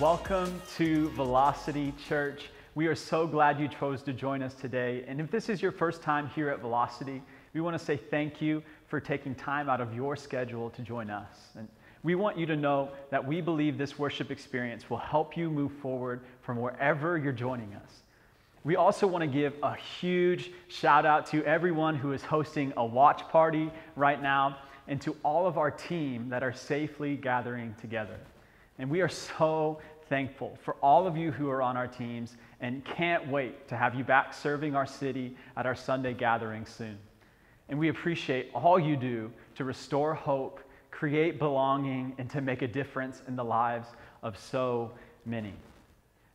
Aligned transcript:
Welcome 0.00 0.60
to 0.76 1.08
Velocity 1.10 1.94
Church. 2.08 2.50
We 2.74 2.88
are 2.88 2.96
so 2.96 3.28
glad 3.28 3.60
you 3.60 3.68
chose 3.68 4.02
to 4.02 4.12
join 4.12 4.42
us 4.42 4.52
today. 4.52 5.04
And 5.06 5.20
if 5.20 5.30
this 5.30 5.48
is 5.48 5.62
your 5.62 5.70
first 5.70 6.02
time 6.02 6.28
here 6.30 6.48
at 6.48 6.60
Velocity, 6.60 7.22
we 7.52 7.60
want 7.60 7.78
to 7.78 7.84
say 7.84 7.96
thank 7.96 8.42
you 8.42 8.60
for 8.88 8.98
taking 8.98 9.36
time 9.36 9.70
out 9.70 9.80
of 9.80 9.94
your 9.94 10.16
schedule 10.16 10.70
to 10.70 10.82
join 10.82 11.10
us. 11.10 11.36
And 11.56 11.68
we 12.02 12.16
want 12.16 12.36
you 12.36 12.44
to 12.44 12.56
know 12.56 12.88
that 13.10 13.24
we 13.24 13.40
believe 13.40 13.78
this 13.78 13.96
worship 13.96 14.32
experience 14.32 14.90
will 14.90 14.98
help 14.98 15.36
you 15.36 15.48
move 15.48 15.70
forward 15.80 16.22
from 16.42 16.60
wherever 16.60 17.16
you're 17.16 17.32
joining 17.32 17.72
us. 17.74 18.02
We 18.64 18.74
also 18.74 19.06
want 19.06 19.22
to 19.22 19.28
give 19.28 19.54
a 19.62 19.76
huge 19.76 20.50
shout 20.66 21.06
out 21.06 21.24
to 21.26 21.44
everyone 21.44 21.94
who 21.94 22.10
is 22.10 22.22
hosting 22.24 22.72
a 22.76 22.84
watch 22.84 23.28
party 23.28 23.70
right 23.94 24.20
now 24.20 24.58
and 24.88 25.00
to 25.02 25.16
all 25.22 25.46
of 25.46 25.56
our 25.56 25.70
team 25.70 26.30
that 26.30 26.42
are 26.42 26.52
safely 26.52 27.16
gathering 27.16 27.76
together. 27.80 28.18
And 28.78 28.90
we 28.90 29.00
are 29.00 29.08
so 29.08 29.78
thankful 30.08 30.58
for 30.62 30.74
all 30.82 31.06
of 31.06 31.16
you 31.16 31.30
who 31.30 31.48
are 31.48 31.62
on 31.62 31.76
our 31.76 31.86
teams 31.86 32.36
and 32.60 32.84
can't 32.84 33.26
wait 33.28 33.68
to 33.68 33.76
have 33.76 33.94
you 33.94 34.04
back 34.04 34.34
serving 34.34 34.74
our 34.74 34.86
city 34.86 35.36
at 35.56 35.66
our 35.66 35.74
Sunday 35.74 36.12
gathering 36.12 36.66
soon. 36.66 36.98
And 37.68 37.78
we 37.78 37.88
appreciate 37.88 38.50
all 38.54 38.78
you 38.78 38.96
do 38.96 39.32
to 39.54 39.64
restore 39.64 40.14
hope, 40.14 40.60
create 40.90 41.38
belonging, 41.38 42.14
and 42.18 42.28
to 42.30 42.40
make 42.40 42.62
a 42.62 42.68
difference 42.68 43.22
in 43.26 43.36
the 43.36 43.44
lives 43.44 43.88
of 44.22 44.38
so 44.38 44.90
many. 45.24 45.54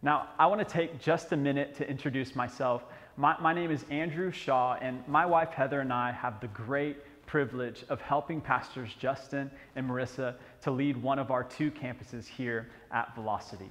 Now, 0.02 0.30
I 0.39 0.47
want 0.47 0.59
to 0.59 0.73
take 0.73 0.99
just 0.99 1.33
a 1.33 1.38
minute 1.38 1.75
to 1.75 1.89
introduce 1.89 2.35
myself. 2.35 2.83
My, 3.17 3.35
my 3.41 3.53
name 3.53 3.69
is 3.69 3.85
Andrew 3.89 4.31
Shaw, 4.31 4.75
and 4.81 5.05
my 5.08 5.25
wife 5.25 5.49
Heather 5.49 5.81
and 5.81 5.91
I 5.91 6.11
have 6.13 6.39
the 6.39 6.47
great 6.47 6.97
privilege 7.29 7.85
of 7.89 8.01
helping 8.01 8.41
pastors 8.41 8.89
Justin 8.97 9.51
and 9.75 9.88
Marissa 9.88 10.33
to 10.63 10.71
lead 10.71 10.97
one 10.97 11.19
of 11.19 11.29
our 11.29 11.43
two 11.43 11.69
campuses 11.69 12.25
here 12.25 12.69
at 12.91 13.13
Velocity. 13.13 13.69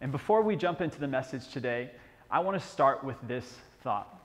And 0.00 0.12
before 0.12 0.42
we 0.42 0.54
jump 0.54 0.80
into 0.80 1.00
the 1.00 1.08
message 1.08 1.48
today, 1.48 1.90
I 2.30 2.38
want 2.38 2.60
to 2.60 2.64
start 2.64 3.02
with 3.02 3.16
this 3.26 3.58
thought 3.82 4.16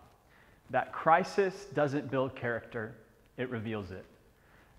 that 0.70 0.94
crisis 0.94 1.66
doesn't 1.74 2.12
build 2.12 2.36
character, 2.36 2.94
it 3.38 3.50
reveals 3.50 3.90
it. 3.90 4.06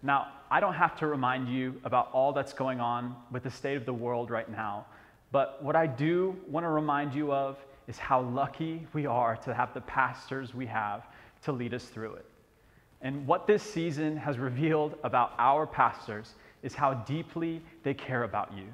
Now, 0.05 0.29
I 0.53 0.61
don't 0.61 0.75
have 0.75 0.97
to 1.01 1.09
remind 1.09 1.49
you 1.49 1.81
about 1.83 2.11
all 2.13 2.33
that's 2.33 2.53
going 2.53 2.81
on 2.81 3.17
with 3.33 3.43
the 3.43 3.51
state 3.51 3.77
of 3.77 3.87
the 3.87 3.93
world 3.93 4.31
right 4.31 4.49
now, 4.49 4.87
but 5.33 5.63
what 5.65 5.75
I 5.75 5.89
do 5.89 6.37
want 6.49 6.63
to 6.63 6.71
remind 6.71 7.13
you 7.13 7.33
of 7.33 7.59
is 7.89 7.99
how 7.99 8.21
lucky 8.21 8.87
we 8.93 9.07
are 9.07 9.37
to 9.39 9.53
have 9.53 9.75
the 9.75 9.81
pastors 9.81 10.55
we 10.55 10.67
have 10.67 11.07
to 11.43 11.51
lead 11.51 11.75
us 11.75 11.85
through 11.85 12.15
it. 12.15 12.27
And 13.07 13.25
what 13.25 13.47
this 13.47 13.63
season 13.63 14.17
has 14.17 14.37
revealed 14.37 14.99
about 15.05 15.33
our 15.39 15.65
pastors 15.65 16.35
is 16.65 16.75
how 16.75 16.93
deeply 16.93 17.63
they 17.85 17.95
care 17.95 18.25
about 18.25 18.53
you, 18.53 18.65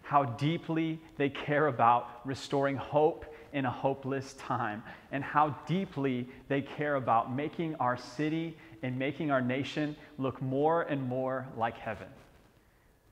how 0.00 0.24
deeply 0.24 0.98
they 1.18 1.28
care 1.28 1.66
about 1.66 2.08
restoring 2.24 2.74
hope 2.74 3.26
in 3.52 3.66
a 3.66 3.70
hopeless 3.70 4.32
time, 4.38 4.82
and 5.10 5.22
how 5.22 5.50
deeply 5.66 6.26
they 6.48 6.62
care 6.62 6.94
about 6.94 7.36
making 7.36 7.74
our 7.74 7.98
city 7.98 8.56
and 8.82 8.98
making 8.98 9.30
our 9.30 9.42
nation 9.42 9.94
look 10.16 10.40
more 10.40 10.84
and 10.84 11.06
more 11.06 11.46
like 11.58 11.76
heaven. 11.76 12.08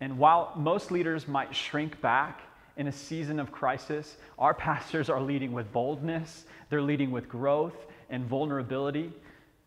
And 0.00 0.17
while 0.17 0.55
most 0.56 0.91
leaders 0.91 1.28
might 1.28 1.55
shrink 1.55 2.00
back 2.00 2.41
in 2.78 2.87
a 2.87 2.92
season 2.92 3.39
of 3.39 3.53
crisis, 3.53 4.17
our 4.39 4.55
pastors 4.55 5.11
are 5.11 5.20
leading 5.20 5.53
with 5.53 5.70
boldness, 5.72 6.47
they're 6.70 6.81
leading 6.81 7.11
with 7.11 7.28
growth 7.28 7.77
and 8.09 8.25
vulnerability. 8.25 9.12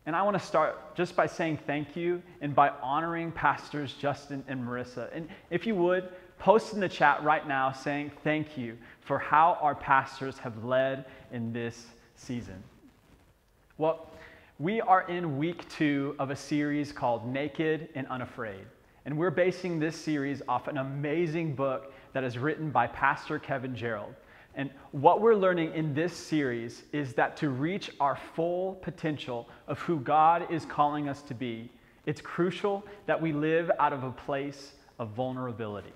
And 0.06 0.14
I 0.14 0.22
want 0.22 0.38
to 0.38 0.44
start 0.44 0.94
just 0.94 1.16
by 1.16 1.26
saying 1.26 1.58
thank 1.66 1.96
you 1.96 2.22
and 2.42 2.54
by 2.54 2.70
honoring 2.82 3.32
Pastors 3.32 3.94
Justin 3.94 4.44
and 4.48 4.62
Marissa. 4.62 5.08
And 5.14 5.28
if 5.50 5.66
you 5.66 5.74
would, 5.76 6.10
post 6.38 6.74
in 6.74 6.80
the 6.80 6.88
chat 6.88 7.22
right 7.22 7.46
now 7.48 7.72
saying 7.72 8.12
thank 8.22 8.58
you 8.58 8.76
for 9.00 9.18
how 9.18 9.56
our 9.62 9.74
pastors 9.74 10.36
have 10.38 10.64
led 10.64 11.06
in 11.32 11.52
this 11.52 11.86
season. 12.16 12.62
Well, 13.78 14.10
we 14.58 14.80
are 14.80 15.08
in 15.08 15.38
week 15.38 15.68
two 15.68 16.14
of 16.18 16.30
a 16.30 16.36
series 16.36 16.92
called 16.92 17.26
Naked 17.26 17.88
and 17.94 18.06
Unafraid. 18.08 18.66
And 19.06 19.18
we're 19.18 19.30
basing 19.30 19.78
this 19.78 19.96
series 19.96 20.42
off 20.48 20.68
an 20.68 20.78
amazing 20.78 21.54
book 21.54 21.92
that 22.12 22.24
is 22.24 22.38
written 22.38 22.70
by 22.70 22.86
Pastor 22.86 23.38
Kevin 23.38 23.74
Gerald. 23.74 24.14
And 24.56 24.70
what 24.92 25.20
we're 25.20 25.34
learning 25.34 25.74
in 25.74 25.94
this 25.94 26.16
series 26.16 26.84
is 26.92 27.14
that 27.14 27.36
to 27.38 27.50
reach 27.50 27.90
our 27.98 28.16
full 28.34 28.74
potential 28.82 29.48
of 29.66 29.78
who 29.80 29.98
God 30.00 30.50
is 30.50 30.64
calling 30.64 31.08
us 31.08 31.22
to 31.22 31.34
be, 31.34 31.70
it's 32.06 32.20
crucial 32.20 32.84
that 33.06 33.20
we 33.20 33.32
live 33.32 33.70
out 33.78 33.92
of 33.92 34.04
a 34.04 34.12
place 34.12 34.72
of 34.98 35.10
vulnerability. 35.10 35.92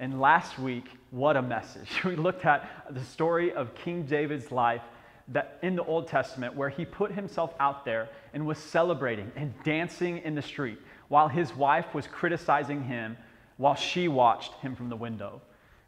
And 0.00 0.20
last 0.20 0.58
week, 0.58 0.86
what 1.10 1.36
a 1.36 1.42
message. 1.42 1.88
We 2.04 2.16
looked 2.16 2.44
at 2.44 2.68
the 2.90 3.04
story 3.04 3.52
of 3.52 3.74
King 3.74 4.04
David's 4.04 4.50
life 4.50 4.82
that 5.28 5.58
in 5.62 5.76
the 5.76 5.84
Old 5.84 6.08
Testament 6.08 6.54
where 6.54 6.70
he 6.70 6.84
put 6.84 7.12
himself 7.12 7.52
out 7.60 7.84
there 7.84 8.08
and 8.32 8.46
was 8.46 8.58
celebrating 8.58 9.30
and 9.36 9.52
dancing 9.62 10.18
in 10.18 10.34
the 10.34 10.42
street 10.42 10.78
while 11.08 11.28
his 11.28 11.54
wife 11.54 11.94
was 11.94 12.06
criticizing 12.06 12.82
him 12.82 13.16
while 13.56 13.74
she 13.74 14.08
watched 14.08 14.54
him 14.54 14.74
from 14.74 14.88
the 14.88 14.96
window 14.96 15.40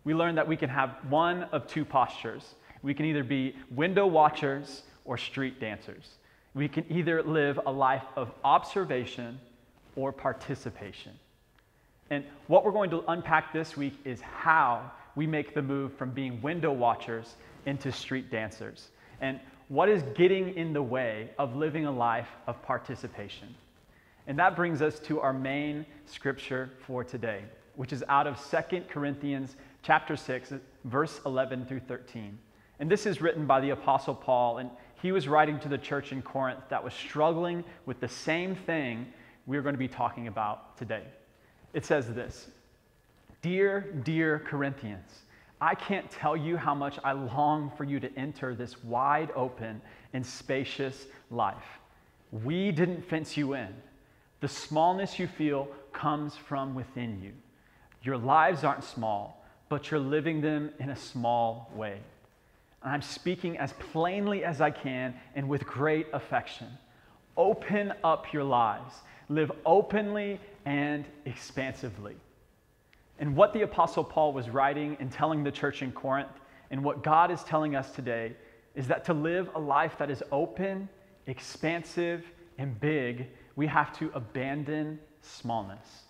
we 0.04 0.14
learned 0.14 0.38
that 0.38 0.48
we 0.48 0.56
can 0.56 0.70
have 0.70 0.96
one 1.08 1.44
of 1.44 1.66
two 1.66 1.84
postures. 1.84 2.54
We 2.82 2.94
can 2.94 3.06
either 3.06 3.24
be 3.24 3.54
window 3.70 4.06
watchers 4.06 4.82
or 5.04 5.18
street 5.18 5.60
dancers. 5.60 6.18
We 6.54 6.68
can 6.68 6.84
either 6.90 7.22
live 7.22 7.60
a 7.66 7.72
life 7.72 8.04
of 8.16 8.32
observation 8.42 9.38
or 9.96 10.12
participation. 10.12 11.12
And 12.10 12.24
what 12.48 12.64
we're 12.64 12.72
going 12.72 12.90
to 12.90 13.04
unpack 13.08 13.52
this 13.52 13.76
week 13.76 13.94
is 14.04 14.20
how 14.20 14.90
we 15.14 15.26
make 15.26 15.54
the 15.54 15.62
move 15.62 15.92
from 15.94 16.10
being 16.10 16.40
window 16.42 16.72
watchers 16.72 17.36
into 17.66 17.92
street 17.92 18.30
dancers. 18.30 18.88
And 19.20 19.38
what 19.68 19.88
is 19.88 20.02
getting 20.14 20.54
in 20.56 20.72
the 20.72 20.82
way 20.82 21.30
of 21.38 21.54
living 21.54 21.86
a 21.86 21.92
life 21.92 22.28
of 22.48 22.60
participation. 22.62 23.54
And 24.26 24.38
that 24.38 24.56
brings 24.56 24.82
us 24.82 24.98
to 25.00 25.20
our 25.20 25.32
main 25.32 25.86
scripture 26.06 26.70
for 26.86 27.04
today, 27.04 27.42
which 27.76 27.92
is 27.92 28.02
out 28.08 28.26
of 28.26 28.38
Second 28.38 28.88
Corinthians 28.88 29.56
chapter 29.82 30.16
6, 30.16 30.54
verse 30.84 31.20
11 31.24 31.66
through 31.66 31.80
13. 31.80 32.38
And 32.78 32.90
this 32.90 33.06
is 33.06 33.20
written 33.20 33.46
by 33.46 33.60
the 33.60 33.70
Apostle 33.70 34.14
Paul, 34.14 34.58
and 34.58 34.70
he 35.02 35.12
was 35.12 35.28
writing 35.28 35.58
to 35.60 35.68
the 35.68 35.78
church 35.78 36.12
in 36.12 36.22
Corinth 36.22 36.60
that 36.68 36.82
was 36.82 36.94
struggling 36.94 37.64
with 37.86 38.00
the 38.00 38.08
same 38.08 38.54
thing 38.54 39.06
we're 39.46 39.62
going 39.62 39.74
to 39.74 39.78
be 39.78 39.88
talking 39.88 40.28
about 40.28 40.76
today. 40.76 41.04
It 41.72 41.84
says 41.84 42.08
this 42.08 42.48
Dear, 43.42 43.92
dear 44.02 44.38
Corinthians, 44.46 45.22
I 45.60 45.74
can't 45.74 46.10
tell 46.10 46.36
you 46.36 46.56
how 46.56 46.74
much 46.74 46.98
I 47.04 47.12
long 47.12 47.70
for 47.76 47.84
you 47.84 48.00
to 48.00 48.18
enter 48.18 48.54
this 48.54 48.82
wide 48.82 49.30
open 49.34 49.80
and 50.12 50.24
spacious 50.24 51.06
life. 51.30 51.78
We 52.32 52.70
didn't 52.70 53.02
fence 53.02 53.36
you 53.36 53.54
in. 53.54 53.68
The 54.40 54.48
smallness 54.48 55.18
you 55.18 55.26
feel 55.26 55.68
comes 55.92 56.36
from 56.36 56.74
within 56.74 57.20
you. 57.22 57.32
Your 58.02 58.16
lives 58.16 58.64
aren't 58.64 58.84
small 58.84 59.39
but 59.70 59.90
you're 59.90 60.00
living 60.00 60.40
them 60.40 60.70
in 60.80 60.90
a 60.90 60.96
small 60.96 61.70
way. 61.74 61.96
And 62.82 62.92
I'm 62.92 63.02
speaking 63.02 63.56
as 63.56 63.72
plainly 63.74 64.44
as 64.44 64.60
I 64.60 64.70
can 64.70 65.14
and 65.34 65.48
with 65.48 65.64
great 65.64 66.08
affection. 66.12 66.66
Open 67.36 67.94
up 68.02 68.32
your 68.32 68.42
lives, 68.44 68.92
live 69.28 69.52
openly 69.64 70.40
and 70.66 71.04
expansively. 71.24 72.16
And 73.20 73.36
what 73.36 73.52
the 73.52 73.62
Apostle 73.62 74.02
Paul 74.02 74.32
was 74.32 74.50
writing 74.50 74.96
and 74.98 75.10
telling 75.10 75.44
the 75.44 75.52
church 75.52 75.82
in 75.82 75.92
Corinth, 75.92 76.28
and 76.72 76.82
what 76.82 77.04
God 77.04 77.30
is 77.30 77.44
telling 77.44 77.76
us 77.76 77.92
today, 77.92 78.34
is 78.74 78.88
that 78.88 79.04
to 79.04 79.14
live 79.14 79.50
a 79.54 79.60
life 79.60 79.96
that 79.98 80.10
is 80.10 80.22
open, 80.32 80.88
expansive, 81.26 82.24
and 82.58 82.78
big, 82.80 83.28
we 83.54 83.68
have 83.68 83.96
to 83.98 84.10
abandon 84.14 84.98
smallness. 85.22 86.04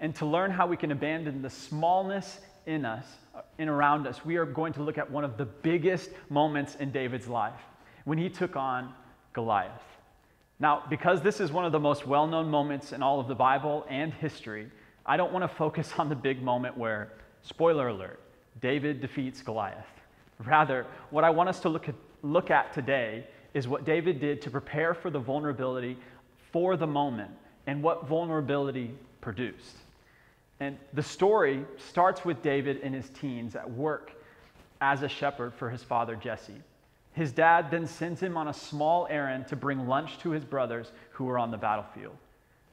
And 0.00 0.14
to 0.16 0.26
learn 0.26 0.50
how 0.50 0.66
we 0.66 0.76
can 0.76 0.92
abandon 0.92 1.42
the 1.42 1.50
smallness 1.50 2.40
in 2.68 2.84
us, 2.84 3.06
uh, 3.34 3.40
in 3.58 3.68
around 3.68 4.06
us, 4.06 4.24
we 4.24 4.36
are 4.36 4.44
going 4.44 4.74
to 4.74 4.82
look 4.82 4.98
at 4.98 5.10
one 5.10 5.24
of 5.24 5.38
the 5.38 5.46
biggest 5.46 6.10
moments 6.28 6.76
in 6.76 6.92
David's 6.92 7.26
life 7.26 7.60
when 8.04 8.18
he 8.18 8.28
took 8.28 8.56
on 8.56 8.92
Goliath. 9.32 9.82
Now, 10.60 10.84
because 10.90 11.22
this 11.22 11.40
is 11.40 11.50
one 11.50 11.64
of 11.64 11.72
the 11.72 11.80
most 11.80 12.06
well 12.06 12.26
known 12.26 12.48
moments 12.50 12.92
in 12.92 13.02
all 13.02 13.20
of 13.20 13.26
the 13.26 13.34
Bible 13.34 13.86
and 13.88 14.12
history, 14.12 14.70
I 15.06 15.16
don't 15.16 15.32
want 15.32 15.50
to 15.50 15.56
focus 15.56 15.92
on 15.98 16.10
the 16.10 16.14
big 16.14 16.42
moment 16.42 16.76
where, 16.76 17.12
spoiler 17.42 17.88
alert, 17.88 18.20
David 18.60 19.00
defeats 19.00 19.40
Goliath. 19.40 19.86
Rather, 20.44 20.86
what 21.10 21.24
I 21.24 21.30
want 21.30 21.48
us 21.48 21.60
to 21.60 21.70
look 21.70 21.88
at, 21.88 21.94
look 22.22 22.50
at 22.50 22.74
today 22.74 23.26
is 23.54 23.66
what 23.66 23.86
David 23.86 24.20
did 24.20 24.42
to 24.42 24.50
prepare 24.50 24.92
for 24.92 25.10
the 25.10 25.18
vulnerability 25.18 25.96
for 26.52 26.76
the 26.76 26.86
moment 26.86 27.30
and 27.66 27.82
what 27.82 28.06
vulnerability 28.06 28.92
produced. 29.20 29.76
And 30.60 30.76
the 30.92 31.02
story 31.02 31.64
starts 31.76 32.24
with 32.24 32.42
David 32.42 32.78
in 32.78 32.92
his 32.92 33.08
teens 33.10 33.54
at 33.54 33.70
work 33.70 34.12
as 34.80 35.02
a 35.02 35.08
shepherd 35.08 35.54
for 35.54 35.70
his 35.70 35.82
father 35.82 36.16
Jesse. 36.16 36.60
His 37.12 37.32
dad 37.32 37.70
then 37.70 37.86
sends 37.86 38.20
him 38.20 38.36
on 38.36 38.48
a 38.48 38.54
small 38.54 39.06
errand 39.10 39.48
to 39.48 39.56
bring 39.56 39.88
lunch 39.88 40.18
to 40.20 40.30
his 40.30 40.44
brothers 40.44 40.92
who 41.10 41.24
were 41.24 41.38
on 41.38 41.50
the 41.50 41.56
battlefield. 41.56 42.16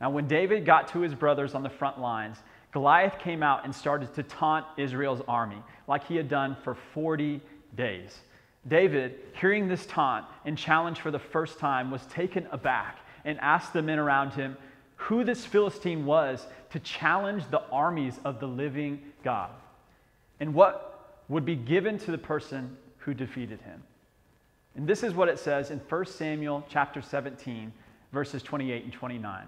Now, 0.02 0.10
when 0.10 0.28
David 0.28 0.66
got 0.66 0.88
to 0.90 1.00
his 1.00 1.16
brothers 1.16 1.56
on 1.56 1.64
the 1.64 1.70
front 1.70 2.00
lines, 2.00 2.38
Goliath 2.72 3.18
came 3.20 3.42
out 3.42 3.64
and 3.64 3.74
started 3.74 4.14
to 4.16 4.24
taunt 4.24 4.66
Israel's 4.78 5.22
army 5.28 5.64
like 5.88 6.06
he 6.06 6.16
had 6.16 6.28
done 6.28 6.58
for 6.64 6.76
40 6.76 7.42
days. 7.76 8.20
David, 8.68 9.20
hearing 9.40 9.68
this 9.68 9.86
taunt 9.86 10.26
and 10.44 10.58
challenge 10.58 11.00
for 11.00 11.12
the 11.12 11.20
first 11.20 11.60
time, 11.60 11.90
was 11.90 12.06
taken 12.08 12.48
aback 12.52 13.00
and 13.24 13.40
asked 13.40 13.74
the 13.74 13.82
men 13.82 14.00
around 14.00 14.34
him 14.34 14.58
who 15.06 15.24
this 15.24 15.46
Philistine 15.46 16.04
was 16.04 16.48
to 16.72 16.80
challenge 16.80 17.44
the 17.52 17.62
armies 17.72 18.20
of 18.26 18.40
the 18.40 18.48
living 18.48 19.00
God 19.24 19.52
and 20.40 20.52
what 20.52 21.20
would 21.30 21.46
be 21.46 21.56
given 21.56 22.00
to 22.00 22.12
the 22.12 22.18
person 22.18 22.76
who 22.98 23.14
defeated 23.14 23.62
him. 23.62 23.84
And 24.76 24.88
this 24.88 25.04
is 25.04 25.14
what 25.14 25.30
it 25.30 25.38
says 25.38 25.70
in 25.70 25.78
1 25.78 26.06
Samuel 26.08 26.66
chapter 26.70 27.04
17, 27.04 27.72
verses 28.12 28.42
28 28.42 28.84
and 28.84 28.94
29. 28.94 29.46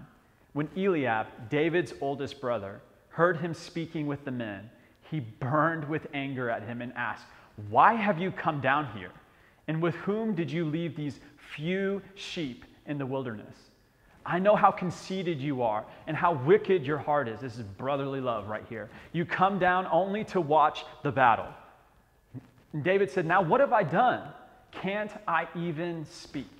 When 0.52 0.68
Eliab, 0.76 1.26
David's 1.50 1.92
oldest 2.00 2.40
brother, 2.40 2.80
heard 3.08 3.38
him 3.38 3.52
speaking 3.52 4.06
with 4.06 4.24
the 4.24 4.30
men, 4.30 4.70
he 5.10 5.18
burned 5.18 5.88
with 5.88 6.06
anger 6.14 6.48
at 6.50 6.62
him 6.62 6.82
and 6.82 6.92
asked, 6.94 7.24
Why 7.68 7.94
have 7.94 8.20
you 8.20 8.30
come 8.30 8.60
down 8.60 8.86
here? 8.96 9.10
And 9.66 9.82
with 9.82 9.96
whom 9.96 10.36
did 10.36 10.52
you 10.52 10.64
leave 10.64 10.94
these 10.94 11.18
few 11.56 12.00
sheep 12.14 12.64
in 12.86 12.96
the 12.96 13.06
wilderness? 13.06 13.67
I 14.28 14.38
know 14.38 14.54
how 14.54 14.70
conceited 14.70 15.40
you 15.40 15.62
are 15.62 15.86
and 16.06 16.14
how 16.14 16.34
wicked 16.34 16.84
your 16.84 16.98
heart 16.98 17.28
is. 17.28 17.40
This 17.40 17.56
is 17.56 17.62
brotherly 17.62 18.20
love 18.20 18.46
right 18.46 18.64
here. 18.68 18.90
You 19.12 19.24
come 19.24 19.58
down 19.58 19.86
only 19.90 20.22
to 20.24 20.40
watch 20.40 20.84
the 21.02 21.10
battle. 21.10 21.48
And 22.74 22.84
David 22.84 23.10
said, 23.10 23.24
Now 23.24 23.40
what 23.40 23.60
have 23.60 23.72
I 23.72 23.82
done? 23.84 24.28
Can't 24.70 25.10
I 25.26 25.48
even 25.56 26.04
speak? 26.04 26.50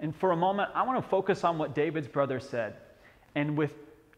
And 0.00 0.14
for 0.16 0.32
a 0.32 0.36
moment, 0.36 0.70
I 0.74 0.82
want 0.82 1.00
to 1.00 1.08
focus 1.08 1.44
on 1.44 1.58
what 1.58 1.76
David's 1.76 2.08
brother 2.08 2.40
said. 2.40 2.74
And 3.36 3.56
with 3.56 3.74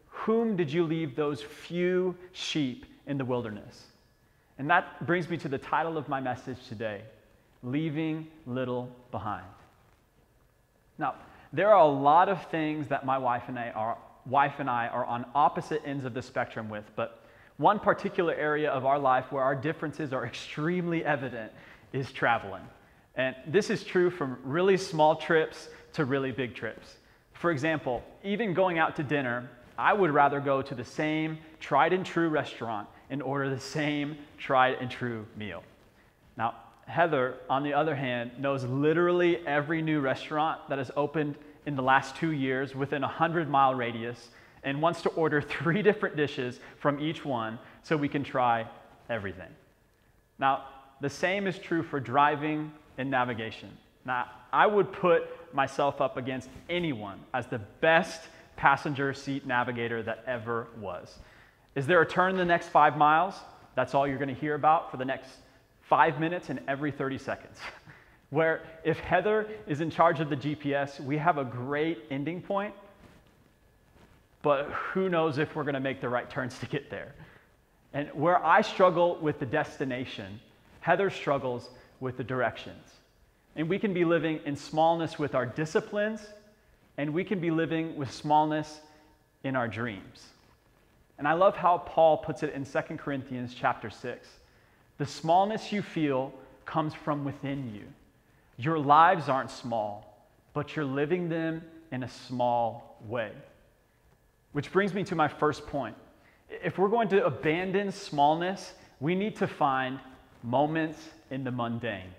whom 0.07 0.55
did 0.57 0.73
you 0.73 0.83
leave 0.83 1.15
those 1.15 1.43
few 1.43 2.15
sheep 2.31 2.87
in 3.05 3.19
the 3.19 3.25
wilderness? 3.25 3.85
And 4.57 4.67
that 4.71 5.05
brings 5.05 5.29
me 5.29 5.37
to 5.37 5.47
the 5.47 5.59
title 5.59 5.95
of 5.95 6.09
my 6.09 6.19
message 6.19 6.57
today 6.67 7.03
Leaving 7.61 8.25
Little 8.47 8.89
Behind. 9.11 9.45
Now, 10.97 11.13
there 11.55 11.73
are 11.73 11.79
a 11.79 11.91
lot 11.91 12.27
of 12.27 12.45
things 12.47 12.87
that 12.89 13.05
my 13.05 13.17
wife 13.17 13.43
and 13.47 13.57
I 13.57 13.69
are, 13.69 13.97
wife 14.25 14.55
and 14.59 14.69
I 14.69 14.87
are 14.87 15.05
on 15.05 15.25
opposite 15.33 15.81
ends 15.85 16.03
of 16.03 16.13
the 16.13 16.21
spectrum 16.21 16.69
with, 16.69 16.83
but 16.95 17.23
one 17.57 17.79
particular 17.79 18.33
area 18.33 18.69
of 18.69 18.85
our 18.85 18.99
life 18.99 19.31
where 19.31 19.43
our 19.43 19.55
differences 19.55 20.11
are 20.11 20.25
extremely 20.25 21.05
evident 21.05 21.51
is 21.93 22.11
traveling. 22.11 22.63
And 23.15 23.35
this 23.47 23.69
is 23.69 23.85
true 23.85 24.09
from 24.09 24.37
really 24.43 24.75
small 24.75 25.15
trips 25.15 25.69
to 25.93 26.03
really 26.03 26.33
big 26.33 26.53
trips. 26.53 26.97
For 27.31 27.51
example, 27.51 28.03
even 28.23 28.53
going 28.53 28.77
out 28.77 28.97
to 28.97 29.03
dinner, 29.03 29.49
I 29.77 29.93
would 29.93 30.11
rather 30.11 30.41
go 30.41 30.61
to 30.61 30.75
the 30.75 30.83
same 30.83 31.37
tried 31.61 31.93
and 31.93 32.05
true 32.05 32.27
restaurant 32.27 32.89
and 33.09 33.21
order 33.21 33.49
the 33.49 33.59
same 33.59 34.17
tried 34.37 34.75
and 34.81 34.91
true 34.91 35.25
meal. 35.37 35.63
Now, 36.37 36.55
Heather, 36.85 37.35
on 37.49 37.63
the 37.63 37.73
other 37.73 37.95
hand, 37.95 38.31
knows 38.37 38.63
literally 38.63 39.45
every 39.45 39.81
new 39.81 39.99
restaurant 39.99 40.61
that 40.69 40.77
has 40.77 40.91
opened 40.95 41.35
in 41.65 41.75
the 41.75 41.81
last 41.81 42.15
two 42.15 42.31
years 42.31 42.75
within 42.75 43.03
a 43.03 43.07
100 43.07 43.49
mile 43.49 43.73
radius 43.73 44.29
and 44.63 44.81
wants 44.81 45.01
to 45.03 45.09
order 45.09 45.41
three 45.61 45.81
different 45.81 46.15
dishes 46.15 46.59
from 46.79 46.99
each 46.99 47.25
one 47.25 47.59
so 47.83 47.97
we 47.97 48.09
can 48.09 48.23
try 48.23 48.67
everything. 49.09 49.49
Now, 50.37 50.65
the 51.01 51.09
same 51.09 51.47
is 51.47 51.57
true 51.57 51.83
for 51.83 51.99
driving 51.99 52.71
and 52.97 53.09
navigation. 53.09 53.69
Now, 54.05 54.27
I 54.53 54.67
would 54.67 54.91
put 54.91 55.23
myself 55.53 56.01
up 56.01 56.17
against 56.17 56.49
anyone 56.69 57.19
as 57.33 57.47
the 57.47 57.59
best 57.81 58.21
passenger 58.55 59.13
seat 59.13 59.45
navigator 59.45 60.03
that 60.03 60.23
ever 60.27 60.67
was. 60.79 61.17
Is 61.75 61.87
there 61.87 62.01
a 62.01 62.05
turn 62.05 62.31
in 62.31 62.37
the 62.37 62.45
next 62.45 62.69
five 62.69 62.97
miles? 62.97 63.35
That's 63.75 63.93
all 63.93 64.07
you're 64.07 64.17
going 64.17 64.33
to 64.33 64.39
hear 64.39 64.55
about 64.55 64.91
for 64.91 64.97
the 64.97 65.05
next 65.05 65.29
five 65.87 66.19
minutes 66.19 66.49
and 66.49 66.59
every 66.67 66.91
30 66.91 67.17
seconds. 67.17 67.57
Where 68.31 68.61
if 68.83 68.99
Heather 68.99 69.47
is 69.67 69.81
in 69.81 69.89
charge 69.89 70.19
of 70.19 70.29
the 70.29 70.35
GPS, 70.35 70.99
we 70.99 71.17
have 71.17 71.37
a 71.37 71.45
great 71.45 72.03
ending 72.09 72.41
point, 72.41 72.73
but 74.41 74.65
who 74.71 75.09
knows 75.09 75.37
if 75.37 75.55
we're 75.55 75.63
to 75.75 75.79
make 75.79 76.01
the 76.01 76.09
right 76.09 76.29
turns 76.29 76.57
to 76.59 76.65
get 76.65 76.89
there. 76.89 77.13
And 77.93 78.09
where 78.09 78.43
I 78.43 78.61
struggle 78.61 79.17
with 79.21 79.39
the 79.39 79.45
destination, 79.45 80.39
Heather 80.81 81.09
struggles 81.09 81.69
with 81.99 82.17
the 82.17 82.23
directions. 82.23 82.91
And 83.55 83.69
we 83.69 83.79
can 83.79 83.93
be 83.93 84.03
living 84.03 84.41
in 84.45 84.55
smallness 84.55 85.17
with 85.17 85.33
our 85.33 85.45
disciplines, 85.45 86.21
and 86.97 87.13
we 87.13 87.23
can 87.23 87.39
be 87.39 87.51
living 87.51 87.95
with 87.95 88.11
smallness 88.11 88.81
in 89.43 89.55
our 89.55 89.67
dreams. 89.67 90.27
And 91.17 91.27
I 91.27 91.33
love 91.33 91.55
how 91.55 91.77
Paul 91.77 92.17
puts 92.17 92.43
it 92.43 92.53
in 92.53 92.65
2 92.65 92.97
Corinthians 92.97 93.55
chapter 93.57 93.89
6. 93.89 94.27
The 94.97 95.05
smallness 95.05 95.71
you 95.71 95.81
feel 95.81 96.33
comes 96.65 96.93
from 96.93 97.25
within 97.25 97.73
you. 97.73 97.83
Your 98.57 98.79
lives 98.79 99.27
aren't 99.27 99.51
small, 99.51 100.27
but 100.53 100.75
you're 100.75 100.85
living 100.85 101.27
them 101.29 101.61
in 101.91 102.03
a 102.03 102.09
small 102.09 102.97
way. 103.07 103.31
Which 104.53 104.71
brings 104.71 104.93
me 104.93 105.03
to 105.05 105.15
my 105.15 105.27
first 105.27 105.67
point. 105.67 105.95
If 106.49 106.77
we're 106.77 106.89
going 106.89 107.09
to 107.09 107.25
abandon 107.25 107.91
smallness, 107.91 108.73
we 108.99 109.15
need 109.15 109.35
to 109.37 109.47
find 109.47 109.99
moments 110.43 110.99
in 111.29 111.43
the 111.43 111.51
mundane. 111.51 112.13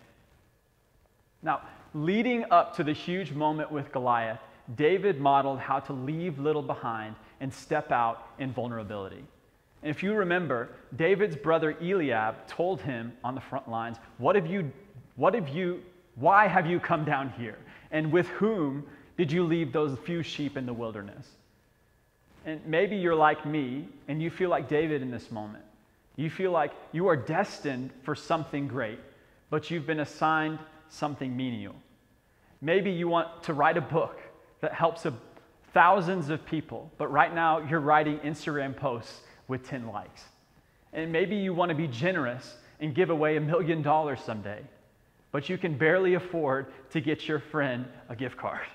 Now, 1.43 1.63
leading 1.95 2.45
up 2.51 2.77
to 2.77 2.85
the 2.85 2.93
huge 2.93 3.33
moment 3.33 3.71
with 3.71 3.93
Goliath, 3.93 4.41
David 4.75 5.21
modeled 5.21 5.61
how 5.61 5.81
to 5.81 5.93
leave 5.93 6.39
little 6.39 6.63
behind 6.63 7.15
and 7.41 7.53
step 7.53 7.91
out 7.93 8.27
in 8.39 8.53
vulnerability. 8.53 9.25
And 9.87 9.95
if 9.95 10.03
you 10.03 10.15
remember, 10.15 10.71
David's 10.97 11.37
brother 11.37 11.77
Eliab 11.81 12.49
told 12.49 12.81
him 12.81 13.13
on 13.23 13.37
the 13.37 13.41
front 13.41 13.71
lines, 13.71 13.99
What 14.19 14.35
have 14.35 14.49
you, 14.49 14.73
what 15.15 15.33
have 15.33 15.49
you, 15.49 15.81
why 16.17 16.49
have 16.49 16.67
you 16.67 16.81
come 16.81 17.05
down 17.05 17.31
here? 17.39 17.57
And 17.93 18.11
with 18.11 18.27
whom 18.31 18.85
did 19.17 19.31
you 19.31 19.45
leave 19.45 19.73
those 19.73 19.97
few 20.01 20.25
sheep 20.25 20.57
in 20.57 20.67
the 20.67 20.73
wilderness? 20.73 21.29
And 22.45 22.61
maybe 22.67 22.97
you're 22.97 23.15
like 23.15 23.47
me 23.47 23.87
and 24.09 24.21
you 24.21 24.29
feel 24.29 24.51
like 24.51 24.69
David 24.69 25.03
in 25.03 25.13
this 25.13 25.31
moment. 25.31 25.63
You 26.17 26.31
feel 26.31 26.51
like 26.51 26.73
you 26.91 27.07
are 27.07 27.17
destined 27.17 27.93
for 28.03 28.17
something 28.17 28.67
great, 28.67 28.99
but 29.51 29.71
you've 29.71 29.87
been 29.87 30.01
assigned 30.01 30.59
something 30.89 31.37
menial. 31.37 31.77
Maybe 32.61 32.91
you 32.91 33.07
want 33.07 33.41
to 33.45 33.53
write 33.53 33.77
a 33.77 33.83
book 33.83 34.19
that 34.63 34.73
helps 34.75 35.07
a, 35.07 35.15
thousands 35.73 36.29
of 36.29 36.45
people, 36.45 36.91
but 36.99 37.07
right 37.13 37.33
now 37.33 37.59
you're 37.59 37.79
writing 37.79 38.19
Instagram 38.19 38.75
posts 38.75 39.21
with 39.49 39.67
10 39.67 39.87
likes. 39.89 40.23
And 40.93 41.13
maybe 41.13 41.37
you 41.37 41.55
want 41.55 41.69
to 41.71 41.75
be 41.75 41.89
generous 41.89 42.57
and 42.81 42.95
give 42.95 43.11
away 43.11 43.37
a 43.37 43.41
million 43.41 43.83
dollars 43.83 44.21
someday, 44.21 44.61
but 45.33 45.49
you 45.49 45.59
can 45.59 45.77
barely 45.77 46.15
afford 46.15 46.67
to 46.91 47.01
get 47.01 47.29
your 47.29 47.39
friend 47.39 47.87
a 48.09 48.17
gift 48.17 48.37
card. 48.37 48.67